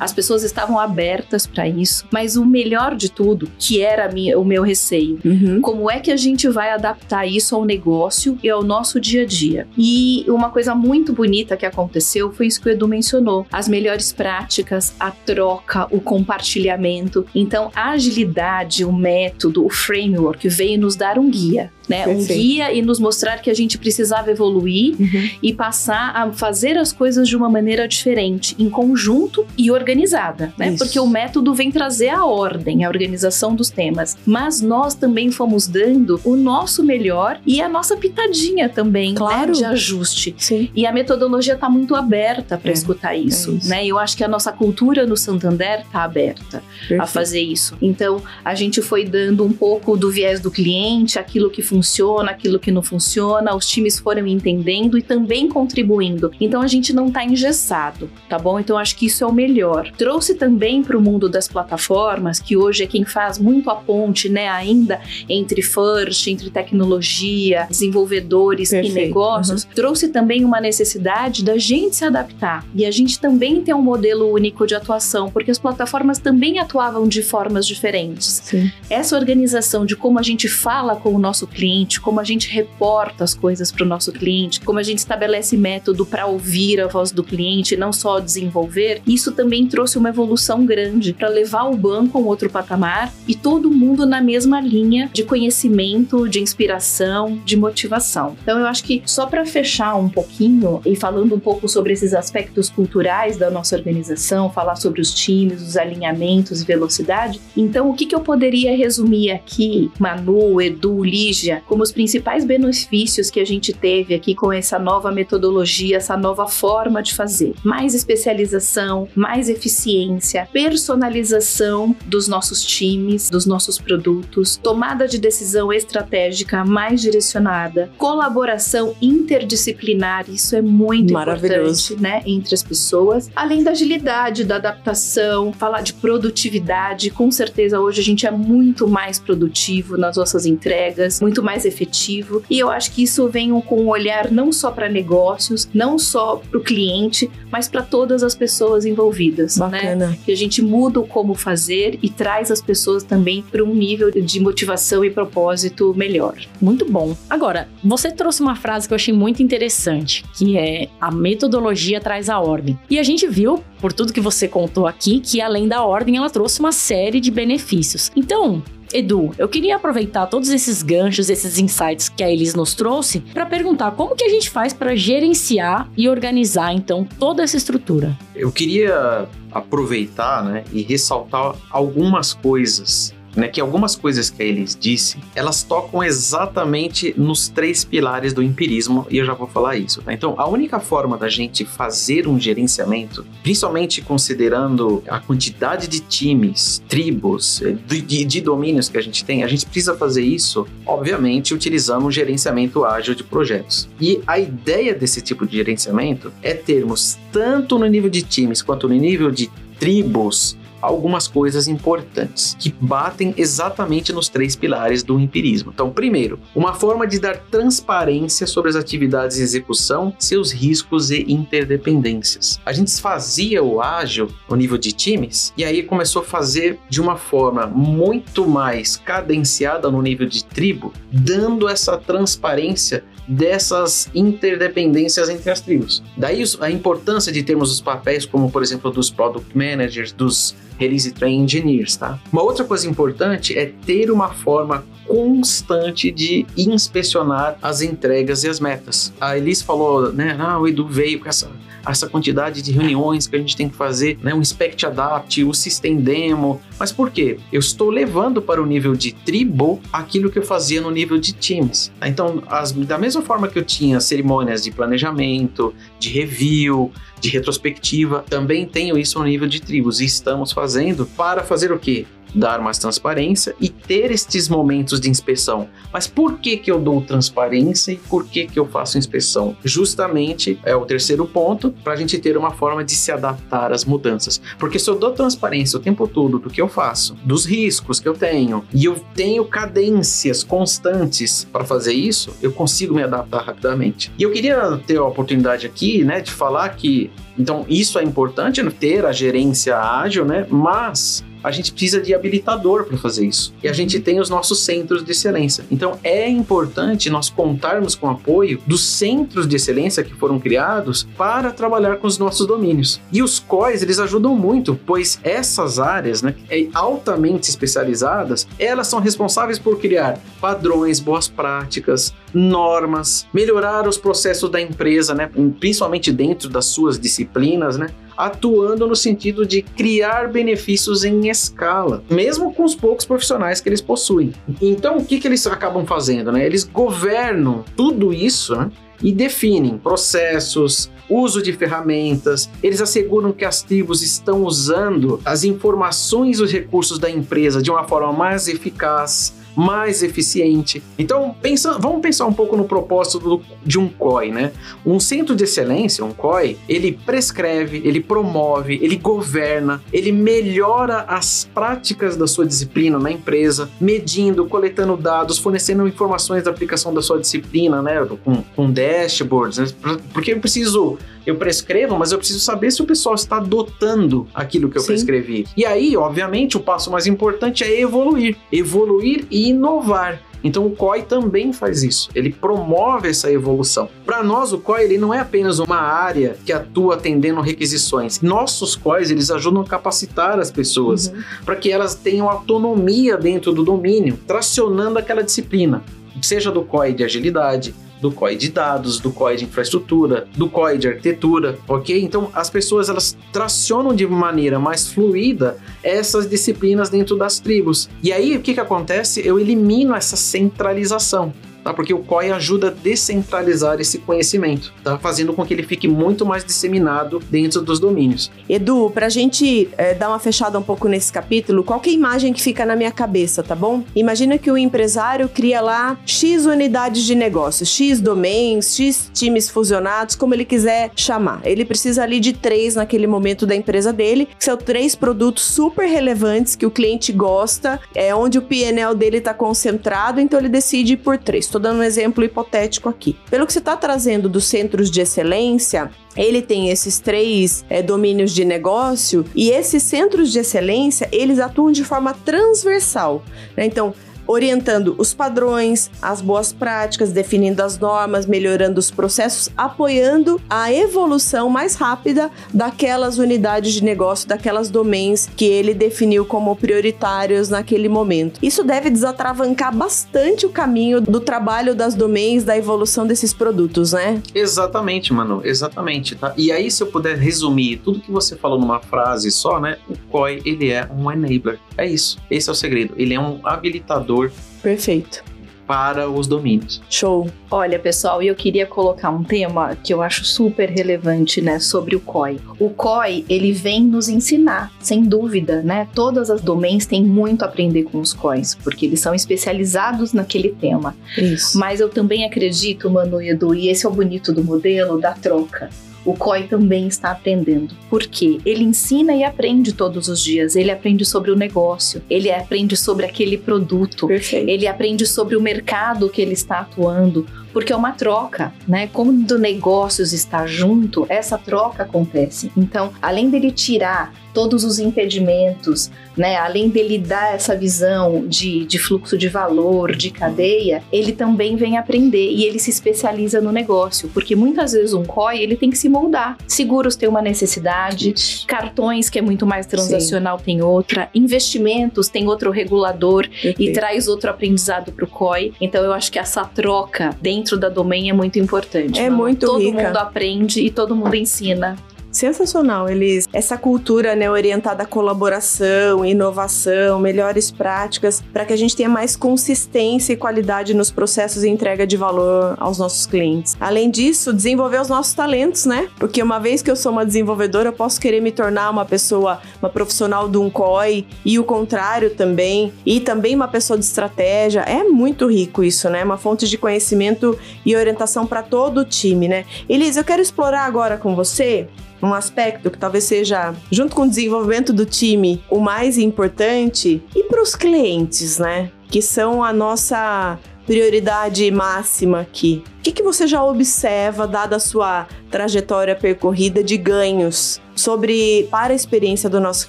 [0.00, 4.44] As pessoas estavam abertas para isso, mas o melhor de tudo, que era minha- o
[4.44, 5.60] meu receio, Uhum.
[5.60, 9.26] como é que a gente vai adaptar isso ao negócio e ao nosso dia a
[9.26, 9.66] dia?
[9.76, 14.12] E uma coisa muito bonita que aconteceu foi isso que o Edu mencionou: as melhores
[14.12, 17.26] práticas, a troca, o compartilhamento.
[17.34, 21.72] Então, a agilidade, o método, o framework veio nos dar um guia.
[21.88, 22.40] Né, um Perfeito.
[22.42, 25.30] guia e nos mostrar que a gente precisava evoluir Uhum.
[25.42, 30.68] e passar a fazer as coisas de uma maneira diferente, em conjunto e organizada, né?
[30.70, 30.78] Isso.
[30.78, 34.16] Porque o método vem trazer a ordem, a organização dos temas.
[34.26, 39.16] Mas nós também fomos dando o nosso melhor e a nossa pitadinha também, né?
[39.18, 39.52] Claro.
[39.52, 40.34] De ajuste.
[40.38, 40.68] Sim.
[40.74, 43.68] E a metodologia está muito aberta para É, escutar isso, isso.
[43.68, 43.86] né?
[43.86, 47.06] Eu acho que a nossa cultura no Santander está aberta a Perfeito.
[47.06, 47.76] fazer isso.
[47.80, 52.58] Então, a gente foi dando um pouco do viés do cliente, aquilo que funciona, aquilo
[52.58, 56.30] que não funciona, os times foram entendendo e também contribuindo.
[56.40, 58.58] Então, a gente não está engessado, tá bom?
[58.58, 59.92] Então, acho que isso é o melhor.
[59.98, 64.28] Trouxe também para o mundo das plataformas, que hoje é quem faz muito a ponte,
[64.28, 68.94] né, ainda entre first, entre tecnologia, desenvolvedores e Perfeito.
[68.94, 73.82] negócios, trouxe também uma necessidade da gente se adaptar e a gente também ter um
[73.82, 78.40] modelo único de atuação, porque as plataformas também atuavam de formas diferentes.
[78.44, 78.70] Sim.
[78.88, 81.65] Essa organização de como a gente fala com o nosso cliente,
[82.00, 86.06] como a gente reporta as coisas para o nosso cliente, como a gente estabelece método
[86.06, 91.12] para ouvir a voz do cliente, não só desenvolver, isso também trouxe uma evolução grande
[91.12, 95.24] para levar o banco a um outro patamar e todo mundo na mesma linha de
[95.24, 98.36] conhecimento, de inspiração, de motivação.
[98.42, 102.14] Então eu acho que só para fechar um pouquinho e falando um pouco sobre esses
[102.14, 107.94] aspectos culturais da nossa organização, falar sobre os times, os alinhamentos e velocidade, então o
[107.94, 113.44] que, que eu poderia resumir aqui, Manu, Edu, Lígia, como os principais benefícios que a
[113.44, 117.54] gente teve aqui com essa nova metodologia, essa nova forma de fazer?
[117.64, 126.64] Mais especialização, mais eficiência, personalização dos nossos times, dos nossos produtos, tomada de decisão estratégica
[126.64, 131.94] mais direcionada, colaboração interdisciplinar, isso é muito Maravilhoso.
[131.94, 137.80] importante, né, entre as pessoas, além da agilidade, da adaptação, falar de produtividade, com certeza
[137.80, 142.68] hoje a gente é muito mais produtivo nas nossas entregas, muito mais efetivo, e eu
[142.68, 146.62] acho que isso vem com um olhar não só para negócios, não só para o
[146.62, 149.66] cliente, mas para todas as pessoas envolvidas, né?
[149.66, 150.18] Bacana.
[150.24, 154.10] que a gente muda o como fazer e traz as pessoas também para um nível
[154.10, 156.34] de motivação e propósito melhor.
[156.60, 157.16] Muito bom.
[157.30, 162.28] Agora, você trouxe uma frase que eu achei muito interessante, que é a metodologia traz
[162.28, 162.76] a ordem.
[162.90, 166.28] E a gente viu, por tudo que você contou aqui, que além da ordem, ela
[166.28, 168.10] trouxe uma série de benefícios.
[168.16, 173.20] Então, Edu, eu queria aproveitar todos esses ganchos, esses insights que a Elis nos trouxe,
[173.32, 178.16] para perguntar como que a gente faz para gerenciar e organizar então toda essa estrutura.
[178.34, 183.14] Eu queria aproveitar né, e ressaltar algumas coisas.
[183.36, 188.42] Né, que algumas coisas que a Elis disse, elas tocam exatamente nos três pilares do
[188.42, 190.00] empirismo, e eu já vou falar isso.
[190.00, 190.10] tá?
[190.12, 196.82] Então, a única forma da gente fazer um gerenciamento, principalmente considerando a quantidade de times,
[196.88, 200.66] tribos, eh, de, de- de domínios que a gente tem, a gente precisa fazer isso,
[200.86, 203.86] obviamente, utilizando um gerenciamento ágil de projetos.
[204.00, 208.88] E a ideia desse tipo de gerenciamento é termos, tanto no nível de times quanto
[208.88, 215.72] no nível de tribos, algumas coisas importantes que batem exatamente nos três pilares do empirismo.
[215.74, 221.24] Então, primeiro, uma forma de dar transparência sobre as atividades de execução, seus riscos e
[221.30, 222.60] interdependências.
[222.64, 227.00] A gente fazia o ágil no nível de times e aí começou a fazer de
[227.00, 235.50] uma forma muito mais cadenciada no nível de tribo, dando essa transparência dessas interdependências entre
[235.50, 236.02] as tribos.
[236.16, 241.10] Daí a importância de termos os papéis como, por exemplo, dos product managers, dos release
[241.12, 242.18] train engineers, tá?
[242.32, 248.60] Uma outra coisa importante é ter uma forma constante de inspecionar as entregas e as
[248.60, 249.12] metas.
[249.20, 251.48] A Elis falou, né, ah, o Edu veio com essa
[251.86, 254.34] essa quantidade de reuniões que a gente tem que fazer, né?
[254.34, 256.60] Um Inspect Adapt, o System Demo.
[256.78, 257.38] Mas por quê?
[257.52, 261.34] Eu estou levando para o nível de tribo aquilo que eu fazia no nível de
[261.34, 261.92] teams.
[262.02, 268.24] Então, as, da mesma forma que eu tinha cerimônias de planejamento, de review, de retrospectiva,
[268.28, 272.06] também tenho isso no nível de tribos e estamos fazendo para fazer o quê?
[272.36, 275.68] Dar mais transparência e ter estes momentos de inspeção.
[275.92, 279.56] Mas por que que eu dou transparência e por que que eu faço inspeção?
[279.64, 283.84] Justamente é o terceiro ponto para a gente ter uma forma de se adaptar às
[283.84, 284.40] mudanças.
[284.58, 288.08] Porque se eu dou transparência o tempo todo do que eu faço, dos riscos que
[288.08, 294.12] eu tenho e eu tenho cadências constantes para fazer isso, eu consigo me adaptar rapidamente.
[294.18, 298.62] E eu queria ter a oportunidade aqui, né, de falar que então isso é importante,
[298.62, 300.46] né, ter a gerência ágil, né?
[300.50, 303.54] Mas a gente precisa de habilitador para fazer isso.
[303.62, 305.64] E a gente tem os nossos centros de excelência.
[305.70, 311.06] Então é importante nós contarmos com o apoio dos centros de excelência que foram criados
[311.16, 313.00] para trabalhar com os nossos domínios.
[313.12, 319.00] E os COIs, eles ajudam muito, pois essas áreas, né, é altamente especializadas, elas são
[319.00, 326.48] responsáveis por criar padrões, boas práticas, normas, melhorar os processos da empresa, né, principalmente dentro
[326.48, 332.74] das suas disciplinas, né, atuando no sentido de criar benefícios em escala, mesmo com os
[332.74, 334.32] poucos profissionais que eles possuem.
[334.60, 336.32] Então, o que, que eles acabam fazendo?
[336.32, 336.44] Né?
[336.44, 338.70] Eles governam tudo isso né?
[339.02, 346.38] e definem processos, uso de ferramentas, eles asseguram que as tribos estão usando as informações
[346.38, 350.82] e os recursos da empresa de uma forma mais eficaz, mais eficiente.
[350.98, 354.52] Então, pensa, vamos pensar um pouco no propósito do, de um COI, né?
[354.84, 361.48] Um centro de excelência, um COI, ele prescreve, ele promove, ele governa, ele melhora as
[361.54, 367.18] práticas da sua disciplina na empresa, medindo, coletando dados, fornecendo informações da aplicação da sua
[367.18, 368.04] disciplina, né?
[368.22, 369.66] Com, com dashboards, né?
[370.12, 374.70] porque eu preciso eu prescrevo, mas eu preciso saber se o pessoal está adotando aquilo
[374.70, 374.88] que eu Sim.
[374.88, 375.44] prescrevi.
[375.56, 378.36] E aí, obviamente, o passo mais importante é evoluir.
[378.52, 380.20] Evoluir e inovar.
[380.44, 383.88] Então o COI também faz isso, ele promove essa evolução.
[384.04, 388.20] Para nós o COI ele não é apenas uma área que atua atendendo requisições.
[388.20, 391.22] Nossos COIs eles ajudam a capacitar as pessoas uhum.
[391.44, 395.82] para que elas tenham autonomia dentro do domínio, tracionando aquela disciplina,
[396.22, 397.74] seja do COI de agilidade,
[398.08, 402.00] do COI de dados, do COI de infraestrutura, do COI de arquitetura, ok?
[402.00, 407.90] Então as pessoas elas tracionam de maneira mais fluida essas disciplinas dentro das tribos.
[408.02, 409.26] E aí o que, que acontece?
[409.26, 411.32] Eu elimino essa centralização
[411.66, 411.74] tá?
[411.74, 414.96] Porque o COI ajuda a descentralizar esse conhecimento, tá?
[414.98, 418.30] Fazendo com que ele fique muito mais disseminado dentro dos domínios.
[418.48, 422.32] Edu, pra gente é, dar uma fechada um pouco nesse capítulo, qual é a imagem
[422.32, 423.82] que fica na minha cabeça, tá bom?
[423.96, 430.14] Imagina que o empresário cria lá X unidades de negócio, X domains, X times fusionados,
[430.14, 431.40] como ele quiser chamar.
[431.42, 435.88] Ele precisa ali de três naquele momento da empresa dele, que são três produtos super
[435.88, 440.96] relevantes que o cliente gosta, é onde o PNL dele está concentrado, então ele decide
[440.96, 443.16] por três Estou dando um exemplo hipotético aqui.
[443.30, 448.34] Pelo que você está trazendo dos centros de excelência, ele tem esses três é, domínios
[448.34, 453.24] de negócio e esses centros de excelência eles atuam de forma transversal.
[453.56, 453.64] Né?
[453.64, 453.94] Então,
[454.26, 461.48] orientando os padrões, as boas práticas, definindo as normas, melhorando os processos, apoiando a evolução
[461.48, 468.40] mais rápida daquelas unidades de negócio, daquelas domains que ele definiu como prioritários naquele momento.
[468.42, 474.22] Isso deve desatravancar bastante o caminho do trabalho das domains, da evolução desses produtos, né?
[474.34, 476.32] Exatamente, mano, exatamente, tá?
[476.36, 479.78] E aí se eu puder resumir tudo que você falou numa frase só, né?
[479.88, 481.58] O COI, ele é um enabler.
[481.76, 482.18] É isso.
[482.30, 482.94] Esse é o segredo.
[482.96, 484.30] Ele é um habilitador
[484.62, 485.22] Perfeito.
[485.66, 486.80] Para os domínios.
[486.88, 487.28] Show.
[487.50, 492.00] Olha, pessoal, eu queria colocar um tema que eu acho super relevante, né, sobre o
[492.00, 492.38] COI.
[492.60, 495.88] O COI, ele vem nos ensinar, sem dúvida, né?
[495.92, 500.50] Todas as domains têm muito a aprender com os COIs, porque eles são especializados naquele
[500.50, 500.96] tema.
[501.18, 501.58] Isso.
[501.58, 505.14] Mas eu também acredito, Manu e Edu, e esse é o bonito do modelo da
[505.14, 505.68] troca
[506.06, 507.74] o COI também está aprendendo.
[507.90, 508.38] Por quê?
[508.46, 510.54] Ele ensina e aprende todos os dias.
[510.54, 514.48] Ele aprende sobre o negócio, ele aprende sobre aquele produto, Perfeito.
[514.48, 518.86] ele aprende sobre o mercado que ele está atuando, porque é uma troca, né?
[518.92, 522.52] Quando negócios está junto, essa troca acontece.
[522.54, 526.36] Então, além dele tirar todos os impedimentos, né?
[526.36, 531.78] Além dele dar essa visão de, de fluxo de valor, de cadeia, ele também vem
[531.78, 535.78] aprender e ele se especializa no negócio, porque muitas vezes um COI ele tem que
[535.78, 536.36] se moldar.
[536.46, 538.12] Seguros tem uma necessidade,
[538.46, 540.44] cartões que é muito mais transacional Sim.
[540.44, 543.62] tem outra, investimentos tem outro regulador Perfeito.
[543.62, 545.54] e traz outro aprendizado para o COI.
[545.58, 548.98] Então eu acho que essa troca dentro da domain é muito importante.
[548.98, 549.76] É muito todo rica.
[549.76, 551.76] Todo mundo aprende e todo mundo ensina
[552.16, 552.88] sensacional.
[552.88, 558.88] Eles essa cultura né, orientada à colaboração, inovação, melhores práticas, para que a gente tenha
[558.88, 563.56] mais consistência e qualidade nos processos de entrega de valor aos nossos clientes.
[563.60, 565.88] Além disso, desenvolver os nossos talentos, né?
[565.98, 569.40] Porque uma vez que eu sou uma desenvolvedora, eu posso querer me tornar uma pessoa,
[569.60, 574.60] uma profissional de um COI e o contrário também, e também uma pessoa de estratégia.
[574.60, 576.02] É muito rico isso, né?
[576.02, 579.44] Uma fonte de conhecimento e orientação para todo o time, né?
[579.68, 581.68] Elisa, eu quero explorar agora com você
[582.06, 587.24] um aspecto que talvez seja, junto com o desenvolvimento do time, o mais importante, e
[587.24, 588.70] para os clientes, né?
[588.88, 592.62] Que são a nossa prioridade máxima aqui.
[592.86, 598.76] Que, que você já observa, dada a sua trajetória percorrida de ganhos sobre para a
[598.76, 599.68] experiência do nosso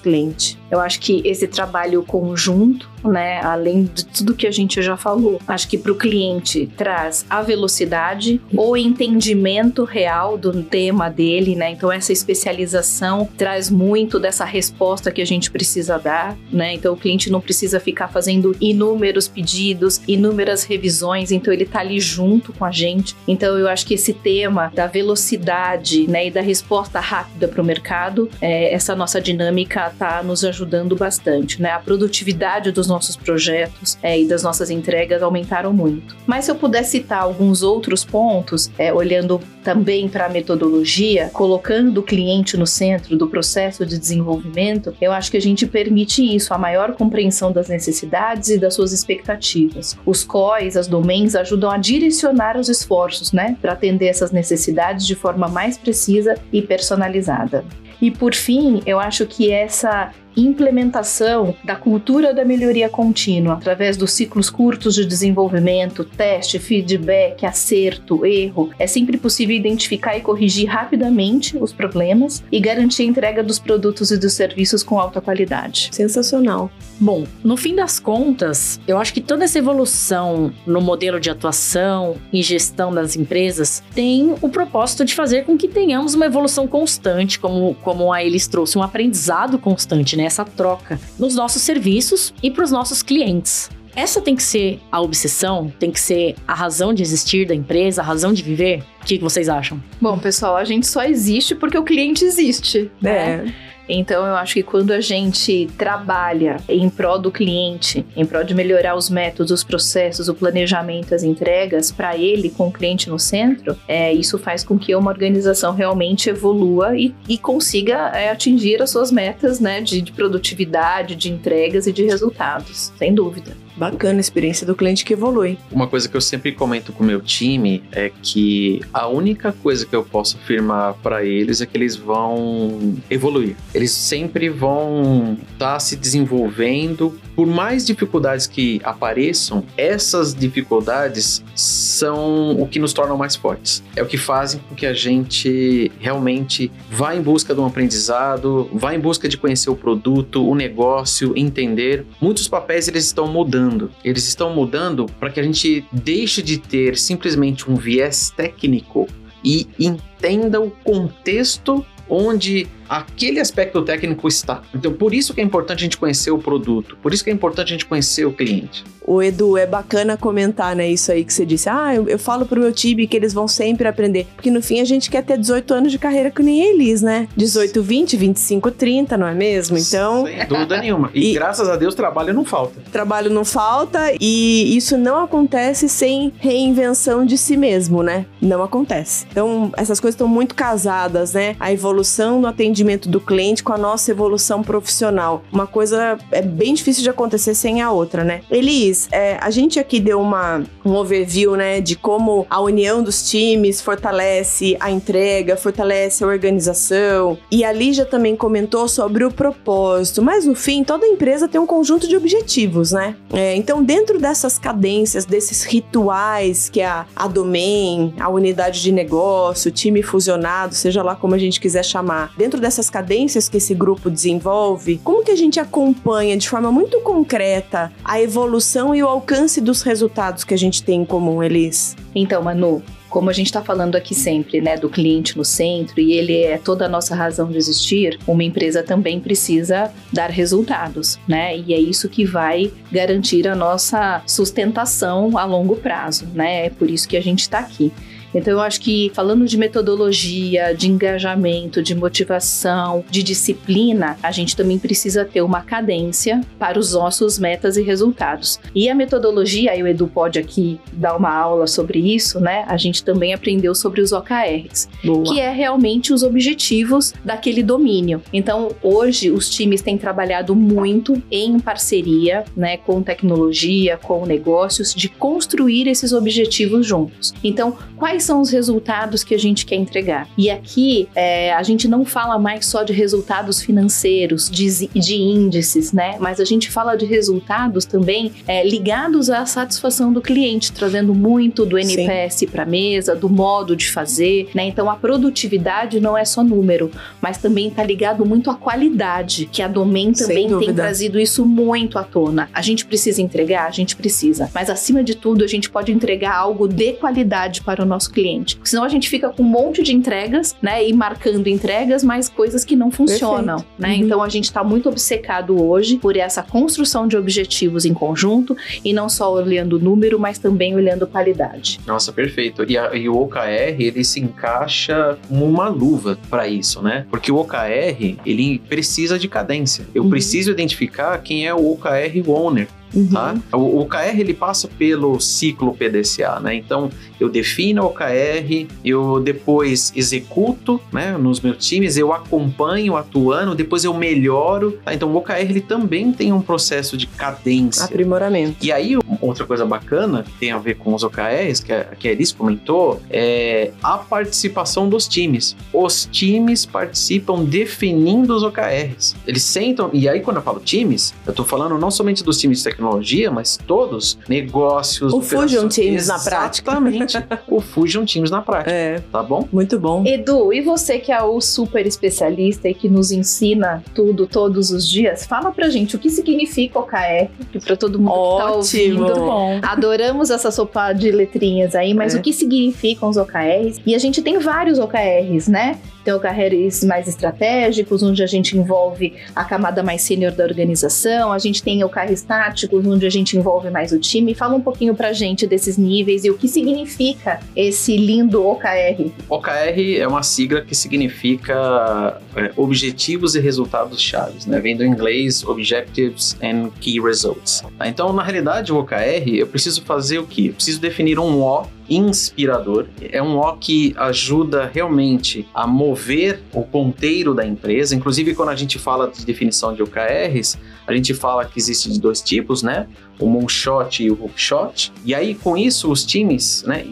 [0.00, 0.58] cliente?
[0.70, 5.40] Eu acho que esse trabalho conjunto, né, além de tudo que a gente já falou,
[5.46, 11.70] acho que para o cliente traz a velocidade, o entendimento real do tema dele, né?
[11.70, 16.74] Então essa especialização traz muito dessa resposta que a gente precisa dar, né?
[16.74, 21.98] Então o cliente não precisa ficar fazendo inúmeros pedidos, inúmeras revisões, então ele está ali
[21.98, 23.07] junto com a gente.
[23.26, 27.64] Então eu acho que esse tema da velocidade, né, e da resposta rápida para o
[27.64, 31.70] mercado, é, essa nossa dinâmica está nos ajudando bastante, né?
[31.70, 36.16] A produtividade dos nossos projetos é, e das nossas entregas aumentaram muito.
[36.26, 41.98] Mas se eu puder citar alguns outros pontos, é, olhando também para a metodologia, colocando
[41.98, 46.54] o cliente no centro do processo de desenvolvimento, eu acho que a gente permite isso,
[46.54, 49.96] a maior compreensão das necessidades e das suas expectativas.
[50.06, 52.97] Os COIs, as domains, ajudam a direcionar os esforços,
[53.32, 57.64] né, para atender essas necessidades de forma mais precisa e personalizada.
[58.00, 64.12] E por fim, eu acho que essa implementação da cultura da melhoria contínua através dos
[64.12, 68.70] ciclos curtos de desenvolvimento, teste, feedback, acerto, erro.
[68.78, 74.10] É sempre possível identificar e corrigir rapidamente os problemas e garantir a entrega dos produtos
[74.10, 75.88] e dos serviços com alta qualidade.
[75.92, 76.70] Sensacional.
[77.00, 82.16] Bom, no fim das contas, eu acho que toda essa evolução no modelo de atuação
[82.32, 87.38] e gestão das empresas tem o propósito de fazer com que tenhamos uma evolução constante,
[87.38, 90.27] como, como a Elis trouxe, um aprendizado constante, né?
[90.28, 93.70] Essa troca nos nossos serviços e para os nossos clientes.
[93.96, 98.02] Essa tem que ser a obsessão, tem que ser a razão de existir da empresa,
[98.02, 98.84] a razão de viver.
[99.00, 99.82] O que vocês acham?
[99.98, 102.90] Bom, pessoal, a gente só existe porque o cliente existe.
[103.00, 103.46] Né?
[103.46, 103.54] É.
[103.88, 108.54] Então eu acho que quando a gente trabalha em prol do cliente, em prol de
[108.54, 113.18] melhorar os métodos, os processos, o planejamento, as entregas para ele com o cliente no
[113.18, 118.82] centro, é, isso faz com que uma organização realmente evolua e, e consiga é, atingir
[118.82, 123.67] as suas metas né, de, de produtividade, de entregas e de resultados, sem dúvida.
[123.78, 125.56] Bacana a experiência do cliente que evolui.
[125.70, 129.86] Uma coisa que eu sempre comento com o meu time é que a única coisa
[129.86, 133.54] que eu posso afirmar para eles é que eles vão evoluir.
[133.72, 137.16] Eles sempre vão estar tá se desenvolvendo.
[137.38, 143.80] Por mais dificuldades que apareçam, essas dificuldades são o que nos tornam mais fortes.
[143.94, 148.68] É o que fazem com que a gente realmente vá em busca de um aprendizado,
[148.72, 152.04] vá em busca de conhecer o produto, o negócio, entender.
[152.20, 153.88] Muitos papéis eles estão mudando.
[154.02, 159.06] Eles estão mudando para que a gente deixe de ter simplesmente um viés técnico
[159.44, 164.62] e entenda o contexto onde aquele aspecto técnico está.
[164.74, 167.32] Então, por isso que é importante a gente conhecer o produto, por isso que é
[167.32, 168.84] importante a gente conhecer o cliente.
[169.06, 171.66] O Edu, é bacana comentar, né, isso aí que você disse.
[171.68, 174.26] Ah, eu, eu falo pro meu time que eles vão sempre aprender.
[174.34, 177.26] Porque no fim a gente quer ter 18 anos de carreira que nem eles, né?
[177.34, 179.78] 18, 20, 25, 30, não é mesmo?
[179.78, 180.26] Então.
[180.26, 181.10] Sem dúvida nenhuma.
[181.14, 182.82] E, e graças a Deus, trabalho não falta.
[182.92, 188.26] Trabalho não falta e isso não acontece sem reinvenção de si mesmo, né?
[188.42, 189.26] Não acontece.
[189.30, 191.56] Então, essas coisas estão muito casadas, né?
[191.58, 195.42] A evolução no atendimento atendimento do cliente com a nossa evolução profissional.
[195.52, 198.42] Uma coisa é bem difícil de acontecer sem a outra, né?
[198.50, 203.28] Elis, é, a gente aqui deu uma, um overview, né, de como a união dos
[203.28, 207.38] times fortalece a entrega, fortalece a organização.
[207.50, 211.66] E a Lígia também comentou sobre o propósito, mas no fim, toda empresa tem um
[211.66, 213.16] conjunto de objetivos, né?
[213.32, 219.70] É, então, dentro dessas cadências, desses rituais que a, a domain, a unidade de negócio,
[219.70, 223.74] o time fusionado, seja lá como a gente quiser chamar, dentro dessas cadências que esse
[223.74, 229.06] grupo desenvolve, como que a gente acompanha de forma muito concreta a evolução e o
[229.06, 231.96] alcance dos resultados que a gente tem em comum, Elis?
[232.14, 236.12] Então, Manu, como a gente está falando aqui sempre, né, do cliente no centro e
[236.12, 241.56] ele é toda a nossa razão de existir, uma empresa também precisa dar resultados, né?
[241.56, 246.66] E é isso que vai garantir a nossa sustentação a longo prazo, né?
[246.66, 247.90] É por isso que a gente está aqui.
[248.34, 254.56] Então eu acho que falando de metodologia, de engajamento, de motivação, de disciplina, a gente
[254.56, 258.60] também precisa ter uma cadência para os nossos metas e resultados.
[258.74, 262.64] E a metodologia, aí o Edu pode aqui dar uma aula sobre isso, né?
[262.68, 265.24] A gente também aprendeu sobre os OKRs, Boa.
[265.24, 268.22] que é realmente os objetivos daquele domínio.
[268.32, 275.08] Então, hoje os times têm trabalhado muito em parceria, né, com tecnologia, com negócios, de
[275.08, 277.32] construir esses objetivos juntos.
[277.42, 280.28] Então, quais quais são os resultados que a gente quer entregar.
[280.36, 285.92] E aqui é, a gente não fala mais só de resultados financeiros, de, de índices,
[285.92, 286.16] né?
[286.18, 291.64] Mas a gente fala de resultados também é, ligados à satisfação do cliente, trazendo muito
[291.64, 294.64] do NPS para a mesa, do modo de fazer, né?
[294.64, 296.90] Então a produtividade não é só número,
[297.20, 301.98] mas também está ligado muito à qualidade, que a Domain também tem trazido isso muito
[301.98, 302.50] à tona.
[302.52, 306.34] A gente precisa entregar, a gente precisa, mas acima de tudo a gente pode entregar
[306.34, 308.56] algo de qualidade para o nosso nosso cliente.
[308.56, 310.86] Porque senão a gente fica com um monte de entregas, né?
[310.86, 313.80] E marcando entregas, mas coisas que não funcionam, Perfeito.
[313.80, 313.88] né?
[313.90, 314.04] Uhum.
[314.04, 318.92] Então a gente está muito obcecado hoje por essa construção de objetivos em conjunto e
[318.92, 321.78] não só olhando número, mas também olhando qualidade.
[321.86, 322.64] Nossa, perfeito.
[322.68, 327.06] E, a, e o OKR, ele se encaixa como uma luva para isso, né?
[327.10, 329.86] Porque o OKR, ele precisa de cadência.
[329.94, 330.10] Eu uhum.
[330.10, 332.68] preciso identificar quem é o OKR owner.
[332.94, 333.08] Uhum.
[333.08, 333.36] Tá?
[333.52, 336.54] O OKR ele passa pelo ciclo PDCA, né?
[336.54, 341.16] Então eu defino o OKR, eu depois executo, né?
[341.18, 344.78] Nos meus times, eu acompanho atuando, depois eu melhoro.
[344.84, 344.94] Tá?
[344.94, 348.64] Então o OKR ele também tem um processo de cadência, aprimoramento.
[348.64, 348.96] E aí
[349.28, 352.32] outra coisa bacana que tem a ver com os OKRs que a, que a Elis
[352.32, 355.56] comentou é a participação dos times.
[355.72, 359.14] Os times participam definindo os OKRs.
[359.26, 362.58] Eles sentam e aí quando eu falo times, eu tô falando não somente dos times
[362.58, 365.12] de tecnologia, mas todos, negócios.
[365.12, 366.70] O Fusion Teams na prática.
[366.70, 367.16] Exatamente.
[367.48, 368.70] o Fusion Teams na prática.
[368.70, 369.00] É.
[369.12, 369.48] Tá bom?
[369.52, 370.04] Muito bom.
[370.06, 374.88] Edu, e você que é o super especialista e que nos ensina tudo todos os
[374.88, 378.38] dias, fala pra gente o que significa OKR, que pra todo mundo Ótimo.
[378.38, 379.17] que tá ouvindo.
[379.20, 379.60] Bom.
[379.62, 382.18] Adoramos essa sopa de letrinhas aí, mas é.
[382.18, 383.80] o que significam os OKRs?
[383.84, 385.78] E a gente tem vários OKRs, né?
[386.08, 391.38] Tem OKRs mais estratégicos, onde a gente envolve a camada mais sênior da organização, a
[391.38, 394.34] gente tem OKRs táticos, onde a gente envolve mais o time.
[394.34, 399.12] Fala um pouquinho pra gente desses níveis e o que significa esse lindo OKR.
[399.28, 404.58] OKR é uma sigla que significa é, Objetivos e Resultados Chaves, né?
[404.60, 407.62] Vem do inglês Objectives and Key Results.
[407.84, 410.46] Então, na realidade, o OKR, eu preciso fazer o quê?
[410.48, 412.86] Eu preciso definir um O inspirador.
[413.00, 417.94] É um O que ajuda realmente a mover o ponteiro da empresa.
[417.94, 422.00] Inclusive, quando a gente fala de definição de OKRs, a gente fala que existe de
[422.00, 422.86] dois tipos, né?
[423.18, 424.92] O moonshot e o hookshot.
[425.04, 426.84] E aí, com isso, os times, né,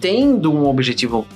[0.00, 1.26] tendo um objetivo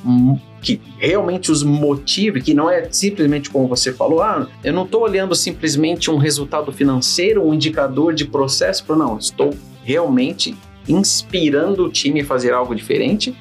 [0.60, 5.02] que realmente os motive, que não é simplesmente como você falou, ah, eu não estou
[5.02, 10.54] olhando simplesmente um resultado financeiro, um indicador de processo, não, estou realmente
[10.90, 13.34] inspirando o time a fazer algo diferente.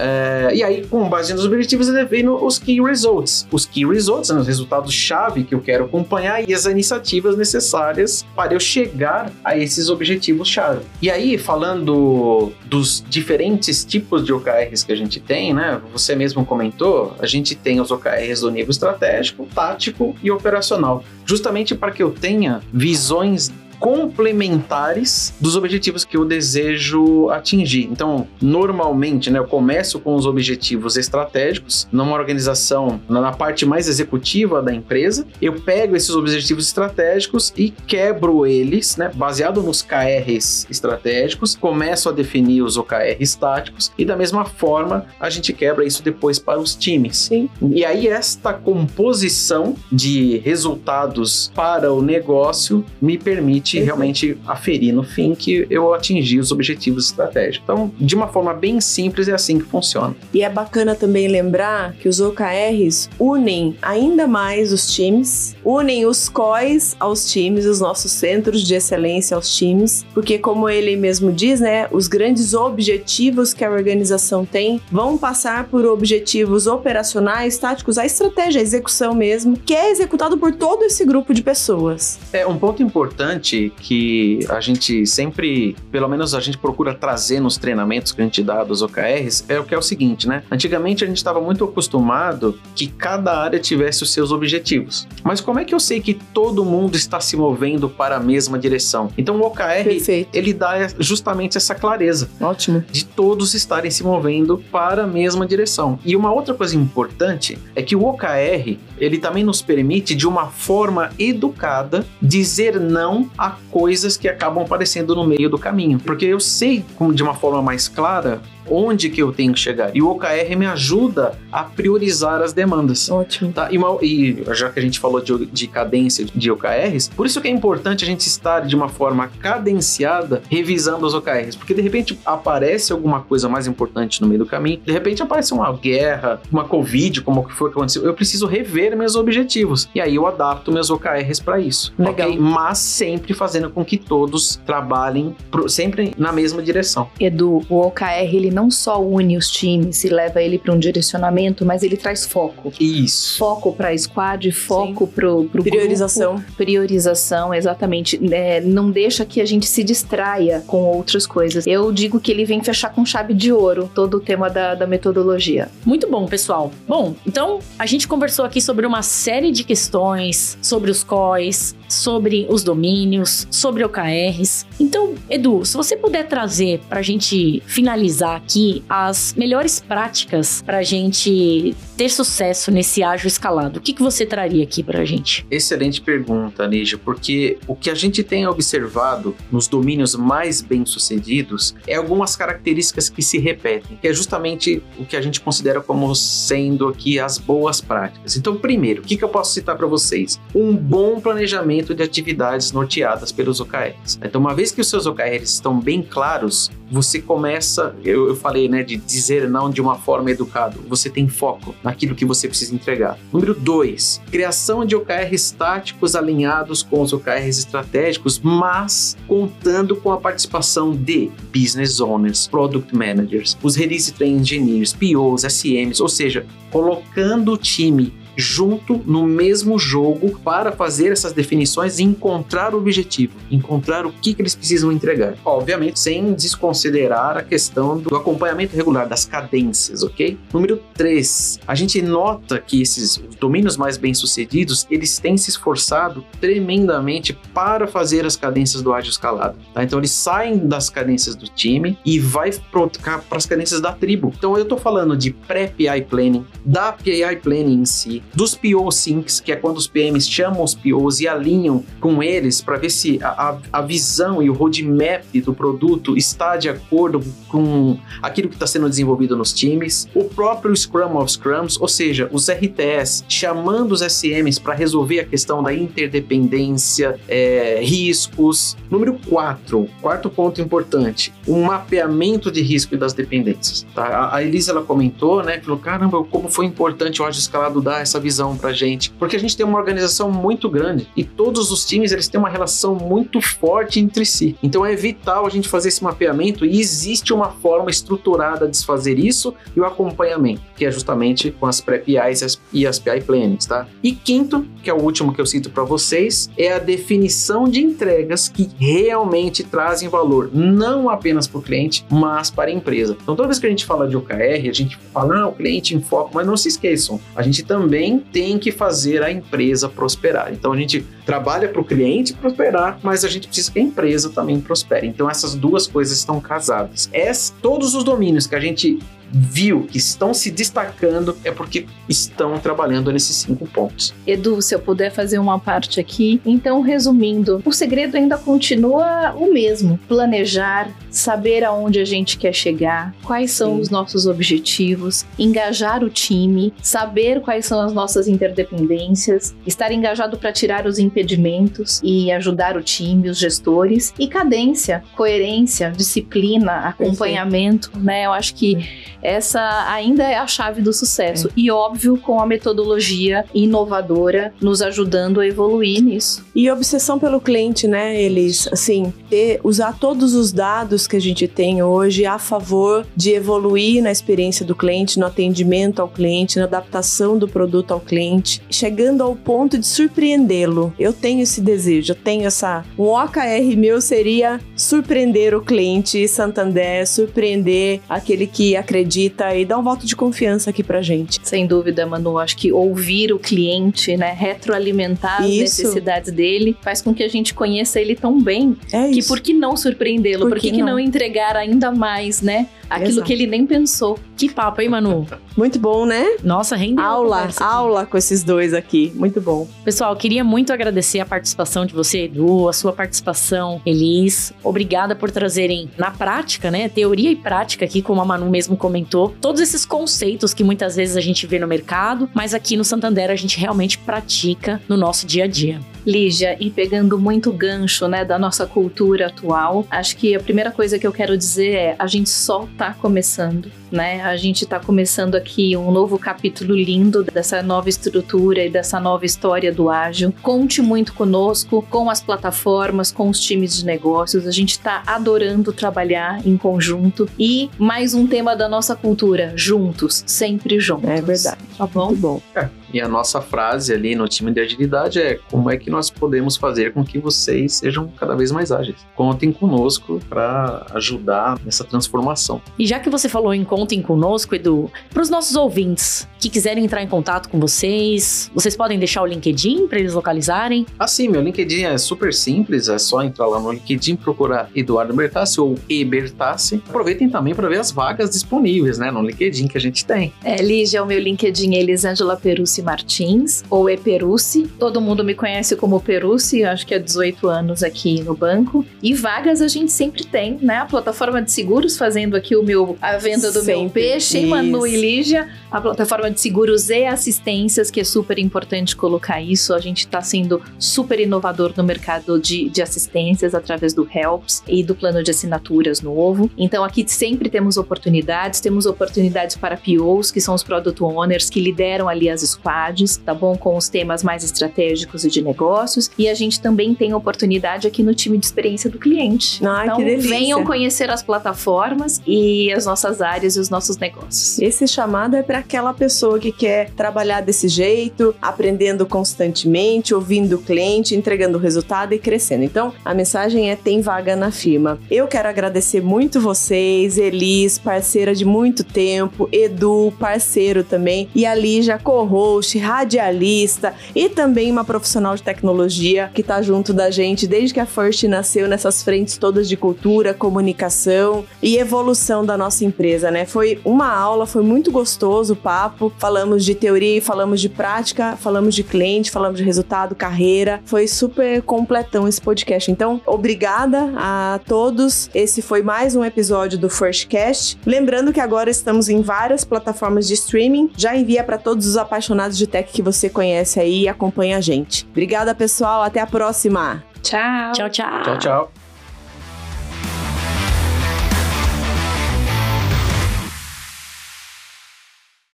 [0.00, 3.48] É, e aí, com base nos objetivos, ele vem os key results.
[3.50, 8.54] Os key results são os resultados-chave que eu quero acompanhar e as iniciativas necessárias para
[8.54, 10.82] eu chegar a esses objetivos-chave.
[11.02, 15.80] E aí, falando dos diferentes tipos de OKRs que a gente tem, né?
[15.92, 21.74] Você mesmo comentou, a gente tem os OKRs do nível estratégico, tático e operacional, justamente
[21.74, 27.88] para que eu tenha visões complementares dos objetivos que eu desejo atingir.
[27.90, 34.62] Então, normalmente, né, eu começo com os objetivos estratégicos numa organização, na parte mais executiva
[34.62, 35.26] da empresa.
[35.40, 42.12] Eu pego esses objetivos estratégicos e quebro eles, né, baseado nos KRs estratégicos, começo a
[42.12, 46.74] definir os OKRs táticos e da mesma forma a gente quebra isso depois para os
[46.74, 47.28] times.
[47.28, 47.48] Sim.
[47.70, 53.84] E aí esta composição de resultados para o negócio me permite Perfeito.
[53.84, 57.60] realmente aferir no fim que eu atingi os objetivos estratégicos.
[57.62, 60.14] Então, de uma forma bem simples, é assim que funciona.
[60.32, 66.28] E é bacana também lembrar que os OKRs unem ainda mais os times, unem os
[66.28, 71.60] COIs aos times, os nossos centros de excelência aos times, porque como ele mesmo diz,
[71.60, 78.06] né, os grandes objetivos que a organização tem vão passar por objetivos operacionais, táticos, a
[78.06, 82.18] estratégia, a execução mesmo, que é executado por todo esse grupo de pessoas.
[82.32, 87.56] É um ponto importante que a gente sempre, pelo menos a gente procura trazer nos
[87.56, 90.42] treinamentos que a gente dá dos OKRs, é o que é o seguinte, né?
[90.50, 95.06] Antigamente a gente estava muito acostumado que cada área tivesse os seus objetivos.
[95.24, 98.58] Mas como é que eu sei que todo mundo está se movendo para a mesma
[98.58, 99.10] direção?
[99.16, 100.30] Então o OKR Perfeito.
[100.36, 102.84] ele dá justamente essa clareza Ótimo.
[102.90, 105.98] de todos estarem se movendo para a mesma direção.
[106.04, 110.46] E uma outra coisa importante é que o OKR, ele também nos permite de uma
[110.46, 116.40] forma educada dizer não a coisas que acabam aparecendo no meio do caminho, porque eu
[116.40, 116.84] sei
[117.14, 118.40] de uma forma mais clara
[118.70, 119.94] onde que eu tenho que chegar.
[119.94, 123.10] E o OKR me ajuda a priorizar as demandas.
[123.10, 123.52] Ótimo.
[123.52, 123.68] Tá?
[123.70, 127.40] E, uma- e já que a gente falou de, de cadência de OKRs, por isso
[127.40, 131.82] que é importante a gente estar de uma forma cadenciada revisando os OKRs, porque de
[131.82, 136.40] repente aparece alguma coisa mais importante no meio do caminho, de repente aparece uma guerra,
[136.50, 139.88] uma Covid, como que foi que aconteceu, eu preciso rever meus objetivos.
[139.94, 141.92] E aí eu adapto meus OKRs para isso.
[141.98, 142.12] Legal.
[142.28, 142.38] ok?
[142.38, 147.08] Mas sempre fazendo com que todos trabalhem pro- sempre na mesma direção.
[147.20, 151.64] Edu, o OKR ele não só une os times e leva ele para um direcionamento,
[151.64, 152.72] mas ele traz foco.
[152.80, 153.38] Isso.
[153.38, 156.34] Foco para squad, foco pro, pro Priorização.
[156.34, 158.18] grupo, priorização, exatamente.
[158.32, 161.68] É, não deixa que a gente se distraia com outras coisas.
[161.68, 164.88] Eu digo que ele vem fechar com chave de ouro todo o tema da, da
[164.88, 165.68] metodologia.
[165.86, 166.72] Muito bom, pessoal.
[166.86, 172.44] Bom, então a gente conversou aqui sobre uma série de questões, sobre os COIs, sobre
[172.50, 174.66] os domínios, sobre OKRs.
[174.80, 181.74] Então, Edu, se você puder trazer pra gente finalizar aqui as melhores práticas pra gente
[181.96, 185.44] ter sucesso nesse ágil escalado, o que, que você traria aqui pra gente?
[185.50, 191.96] Excelente pergunta, Nígia, porque o que a gente tem observado nos domínios mais bem-sucedidos é
[191.96, 196.86] algumas características que se repetem, que é justamente o que a gente considera como sendo
[196.88, 198.36] aqui as boas práticas.
[198.36, 200.40] Então, primeiro, o que, que eu posso citar para vocês?
[200.54, 204.18] Um bom planejamento de atividades norteadas pelos OKRs.
[204.22, 208.68] Então, uma vez que os seus OKRs estão bem claros, você começa, eu, eu falei,
[208.68, 210.76] né, de dizer não de uma forma educada.
[210.88, 213.18] Você tem foco naquilo que você precisa entregar.
[213.32, 220.16] Número dois, criação de OKRs táticos alinhados com os OKRs estratégicos, mas contando com a
[220.18, 227.52] participação de business owners, product managers, os release train engineers, POs, SMs, ou seja, colocando
[227.52, 234.06] o time junto no mesmo jogo para fazer essas definições e encontrar o objetivo, encontrar
[234.06, 235.34] o que, que eles precisam entregar.
[235.44, 240.38] Obviamente, sem desconsiderar a questão do acompanhamento regular das cadências, ok?
[240.52, 241.60] Número 3.
[241.66, 247.86] A gente nota que esses os domínios mais bem-sucedidos, eles têm se esforçado tremendamente para
[247.86, 249.82] fazer as cadências do ágil escalado, tá?
[249.82, 254.32] Então eles saem das cadências do time e vai para as cadências da tribo.
[254.36, 259.40] Então eu tô falando de pré-PI planning, da PI planning em si, dos PO syncs,
[259.40, 263.18] que é quando os PMs chamam os POs e alinham com eles para ver se
[263.22, 268.54] a, a, a visão e o roadmap do produto está de acordo com aquilo que
[268.54, 270.08] está sendo desenvolvido nos times.
[270.14, 275.24] O próprio Scrum of Scrums, ou seja, os RTS chamando os SMs para resolver a
[275.24, 278.76] questão da interdependência, é, riscos.
[278.90, 283.86] Número 4, quarto ponto importante, o mapeamento de risco e das dependências.
[283.94, 284.06] Tá?
[284.06, 285.60] A, a Elisa ela comentou, né?
[285.60, 289.10] Falou: caramba, como foi importante o ágil escalado dar essa visão pra gente.
[289.12, 292.48] Porque a gente tem uma organização muito grande e todos os times eles têm uma
[292.48, 294.56] relação muito forte entre si.
[294.62, 299.18] Então é vital a gente fazer esse mapeamento e existe uma forma estruturada de fazer
[299.18, 303.86] isso e o acompanhamento, que é justamente com as pré-PIs e as PI plannings, tá?
[304.02, 307.82] E quinto, que é o último que eu cito para vocês, é a definição de
[307.82, 313.16] entregas que realmente trazem valor, não apenas para o cliente, mas para a empresa.
[313.20, 315.94] Então toda vez que a gente fala de OKR, a gente fala, ah, o cliente
[315.94, 319.88] em foco, mas não se esqueçam, a gente também também tem que fazer a empresa
[319.88, 320.52] prosperar.
[320.52, 324.30] Então a gente trabalha para o cliente prosperar, mas a gente precisa que a empresa
[324.30, 325.06] também prospere.
[325.06, 327.08] Então essas duas coisas estão casadas.
[327.12, 327.30] É,
[327.60, 328.98] todos os domínios que a gente
[329.30, 334.14] viu que estão se destacando é porque estão trabalhando nesses cinco pontos.
[334.26, 339.52] Edu, se eu puder fazer uma parte aqui, então resumindo, o segredo ainda continua o
[339.52, 343.80] mesmo: planejar, saber aonde a gente quer chegar, quais são Sim.
[343.80, 350.52] os nossos objetivos, engajar o time, saber quais são as nossas interdependências, estar engajado para
[350.52, 358.06] tirar os impedimentos e ajudar o time, os gestores, e cadência, coerência, disciplina, acompanhamento, Perfeito.
[358.06, 358.26] né?
[358.26, 358.78] Eu acho que
[359.22, 359.60] essa
[359.90, 361.48] ainda é a chave do sucesso.
[361.48, 361.50] É.
[361.56, 366.44] E óbvio, com a metodologia inovadora nos ajudando a evoluir nisso.
[366.54, 371.48] E obsessão pelo cliente, né, eles, assim, ter, usar todos os dados que a gente
[371.48, 376.64] tem hoje a favor de evoluir na experiência do cliente, no atendimento ao cliente, na
[376.64, 380.92] adaptação do produto ao cliente, chegando ao ponto de surpreendê-lo.
[380.98, 382.84] Eu tenho esse desejo, eu tenho essa.
[382.98, 389.78] Um OKR meu seria surpreender o cliente Santander, surpreender aquele que acredita acredita e dá
[389.78, 391.40] um voto de confiança aqui pra gente.
[391.42, 392.38] Sem dúvida, Manu.
[392.38, 397.54] Acho que ouvir o cliente, né, retroalimentar as necessidades dele, faz com que a gente
[397.54, 398.76] conheça ele tão bem.
[398.92, 400.42] É que por que não surpreendê-lo?
[400.42, 400.88] Por, por, que, que não?
[400.88, 402.68] não entregar ainda mais, né?
[402.88, 403.26] Aquilo Exato.
[403.26, 404.18] que ele nem pensou.
[404.36, 405.26] Que papo, hein, Manu?
[405.56, 406.24] Muito bom, né?
[406.42, 407.04] Nossa, rendeu.
[407.04, 409.12] Aula, aula com esses dois aqui.
[409.14, 409.68] Muito bom.
[409.84, 414.54] Pessoal, queria muito agradecer a participação de você, Edu, a sua participação, Elis.
[414.62, 416.88] Obrigada por trazerem na prática, né?
[416.88, 418.97] Teoria e prática aqui, como a Manu mesmo comentou.
[419.40, 423.30] Todos esses conceitos que muitas vezes a gente vê no mercado, mas aqui no Santander
[423.30, 425.80] a gente realmente pratica no nosso dia a dia.
[426.06, 430.98] Lígia, e pegando muito gancho, né, da nossa cultura atual, acho que a primeira coisa
[430.98, 434.22] que eu quero dizer é a gente só tá começando, né?
[434.22, 439.24] A gente tá começando aqui um novo capítulo lindo dessa nova estrutura e dessa nova
[439.24, 440.32] história do ágil.
[440.42, 444.46] Conte muito conosco, com as plataformas, com os times de negócios.
[444.46, 450.22] A gente tá adorando trabalhar em conjunto e mais um tema da nossa cultura, juntos,
[450.26, 451.08] sempre juntos.
[451.08, 451.58] É verdade.
[451.76, 452.06] Tá bom?
[452.06, 452.42] Muito bom.
[452.54, 452.77] É.
[452.92, 456.56] E a nossa frase ali no time de agilidade é como é que nós podemos
[456.56, 458.96] fazer com que vocês sejam cada vez mais ágeis.
[459.14, 462.60] Contem conosco para ajudar nessa transformação.
[462.78, 466.84] E já que você falou em contem conosco, Edu, para os nossos ouvintes que quiserem
[466.84, 470.86] entrar em contato com vocês, vocês podem deixar o LinkedIn para eles localizarem?
[470.98, 475.14] Ah, sim, meu LinkedIn é super simples, é só entrar lá no LinkedIn, procurar Eduardo
[475.14, 476.82] Bertassi ou Ebertassi.
[476.88, 480.32] Aproveitem também para ver as vagas disponíveis, né, no LinkedIn que a gente tem.
[480.44, 482.36] É, Lígia, o meu LinkedIn é Elisângela
[482.78, 484.66] Perucci Martins, ou Eperucci.
[484.78, 488.84] Todo mundo me conhece como Perucci, acho que há 18 anos aqui no banco.
[489.02, 490.76] E vagas a gente sempre tem, né?
[490.76, 493.82] A plataforma de seguros fazendo aqui o meu, a venda do sempre.
[493.82, 494.48] meu peixe, Isso.
[494.48, 495.48] Manu e Lígia.
[495.70, 499.74] A plataforma de seguros e assistências, que é super importante colocar isso.
[499.74, 504.82] A gente está sendo super inovador no mercado de, de assistências através do Helps e
[504.82, 506.50] do plano de assinaturas novo.
[506.56, 511.60] Então aqui sempre temos oportunidades, temos oportunidades para POs, que são os Product Owners, que
[511.60, 512.67] lideram ali as squads
[513.16, 513.56] tá bom?
[513.56, 516.10] Com os temas mais estratégicos e de negócios.
[516.18, 519.64] E a gente também tem oportunidade aqui no time de experiência do cliente.
[519.66, 520.30] Ai, então, que delícia.
[520.30, 524.58] venham conhecer as plataformas e as nossas áreas e os nossos negócios.
[524.58, 530.58] Esse chamado é para aquela pessoa que quer trabalhar desse jeito, aprendendo constantemente, ouvindo o
[530.58, 532.64] cliente, entregando resultado e crescendo.
[532.64, 534.98] Então, a mensagem é: tem vaga na firma.
[535.10, 541.82] Eu quero agradecer muito vocês, Elis, parceira de muito tempo, Edu, parceiro também, e ali
[541.82, 547.46] já corrou coach, radialista e também uma profissional de tecnologia que está junto da gente
[547.46, 552.84] desde que a First nasceu nessas frentes todas de cultura, comunicação e evolução da nossa
[552.84, 553.46] empresa, né?
[553.46, 556.12] Foi uma aula, foi muito gostoso o papo.
[556.18, 560.80] Falamos de teoria, falamos de prática, falamos de cliente, falamos de resultado, carreira.
[560.84, 562.90] Foi super completão esse podcast.
[562.90, 565.30] Então, obrigada a todos.
[565.34, 567.78] Esse foi mais um episódio do Firstcast.
[567.86, 570.90] Lembrando que agora estamos em várias plataformas de streaming.
[570.96, 574.60] Já envia para todos os apaixonados de tech que você conhece aí e acompanha a
[574.60, 575.06] gente.
[575.10, 576.02] Obrigada, pessoal.
[576.02, 577.04] Até a próxima.
[577.22, 577.72] Tchau.
[577.72, 578.22] Tchau, tchau.
[578.22, 578.72] Tchau, tchau.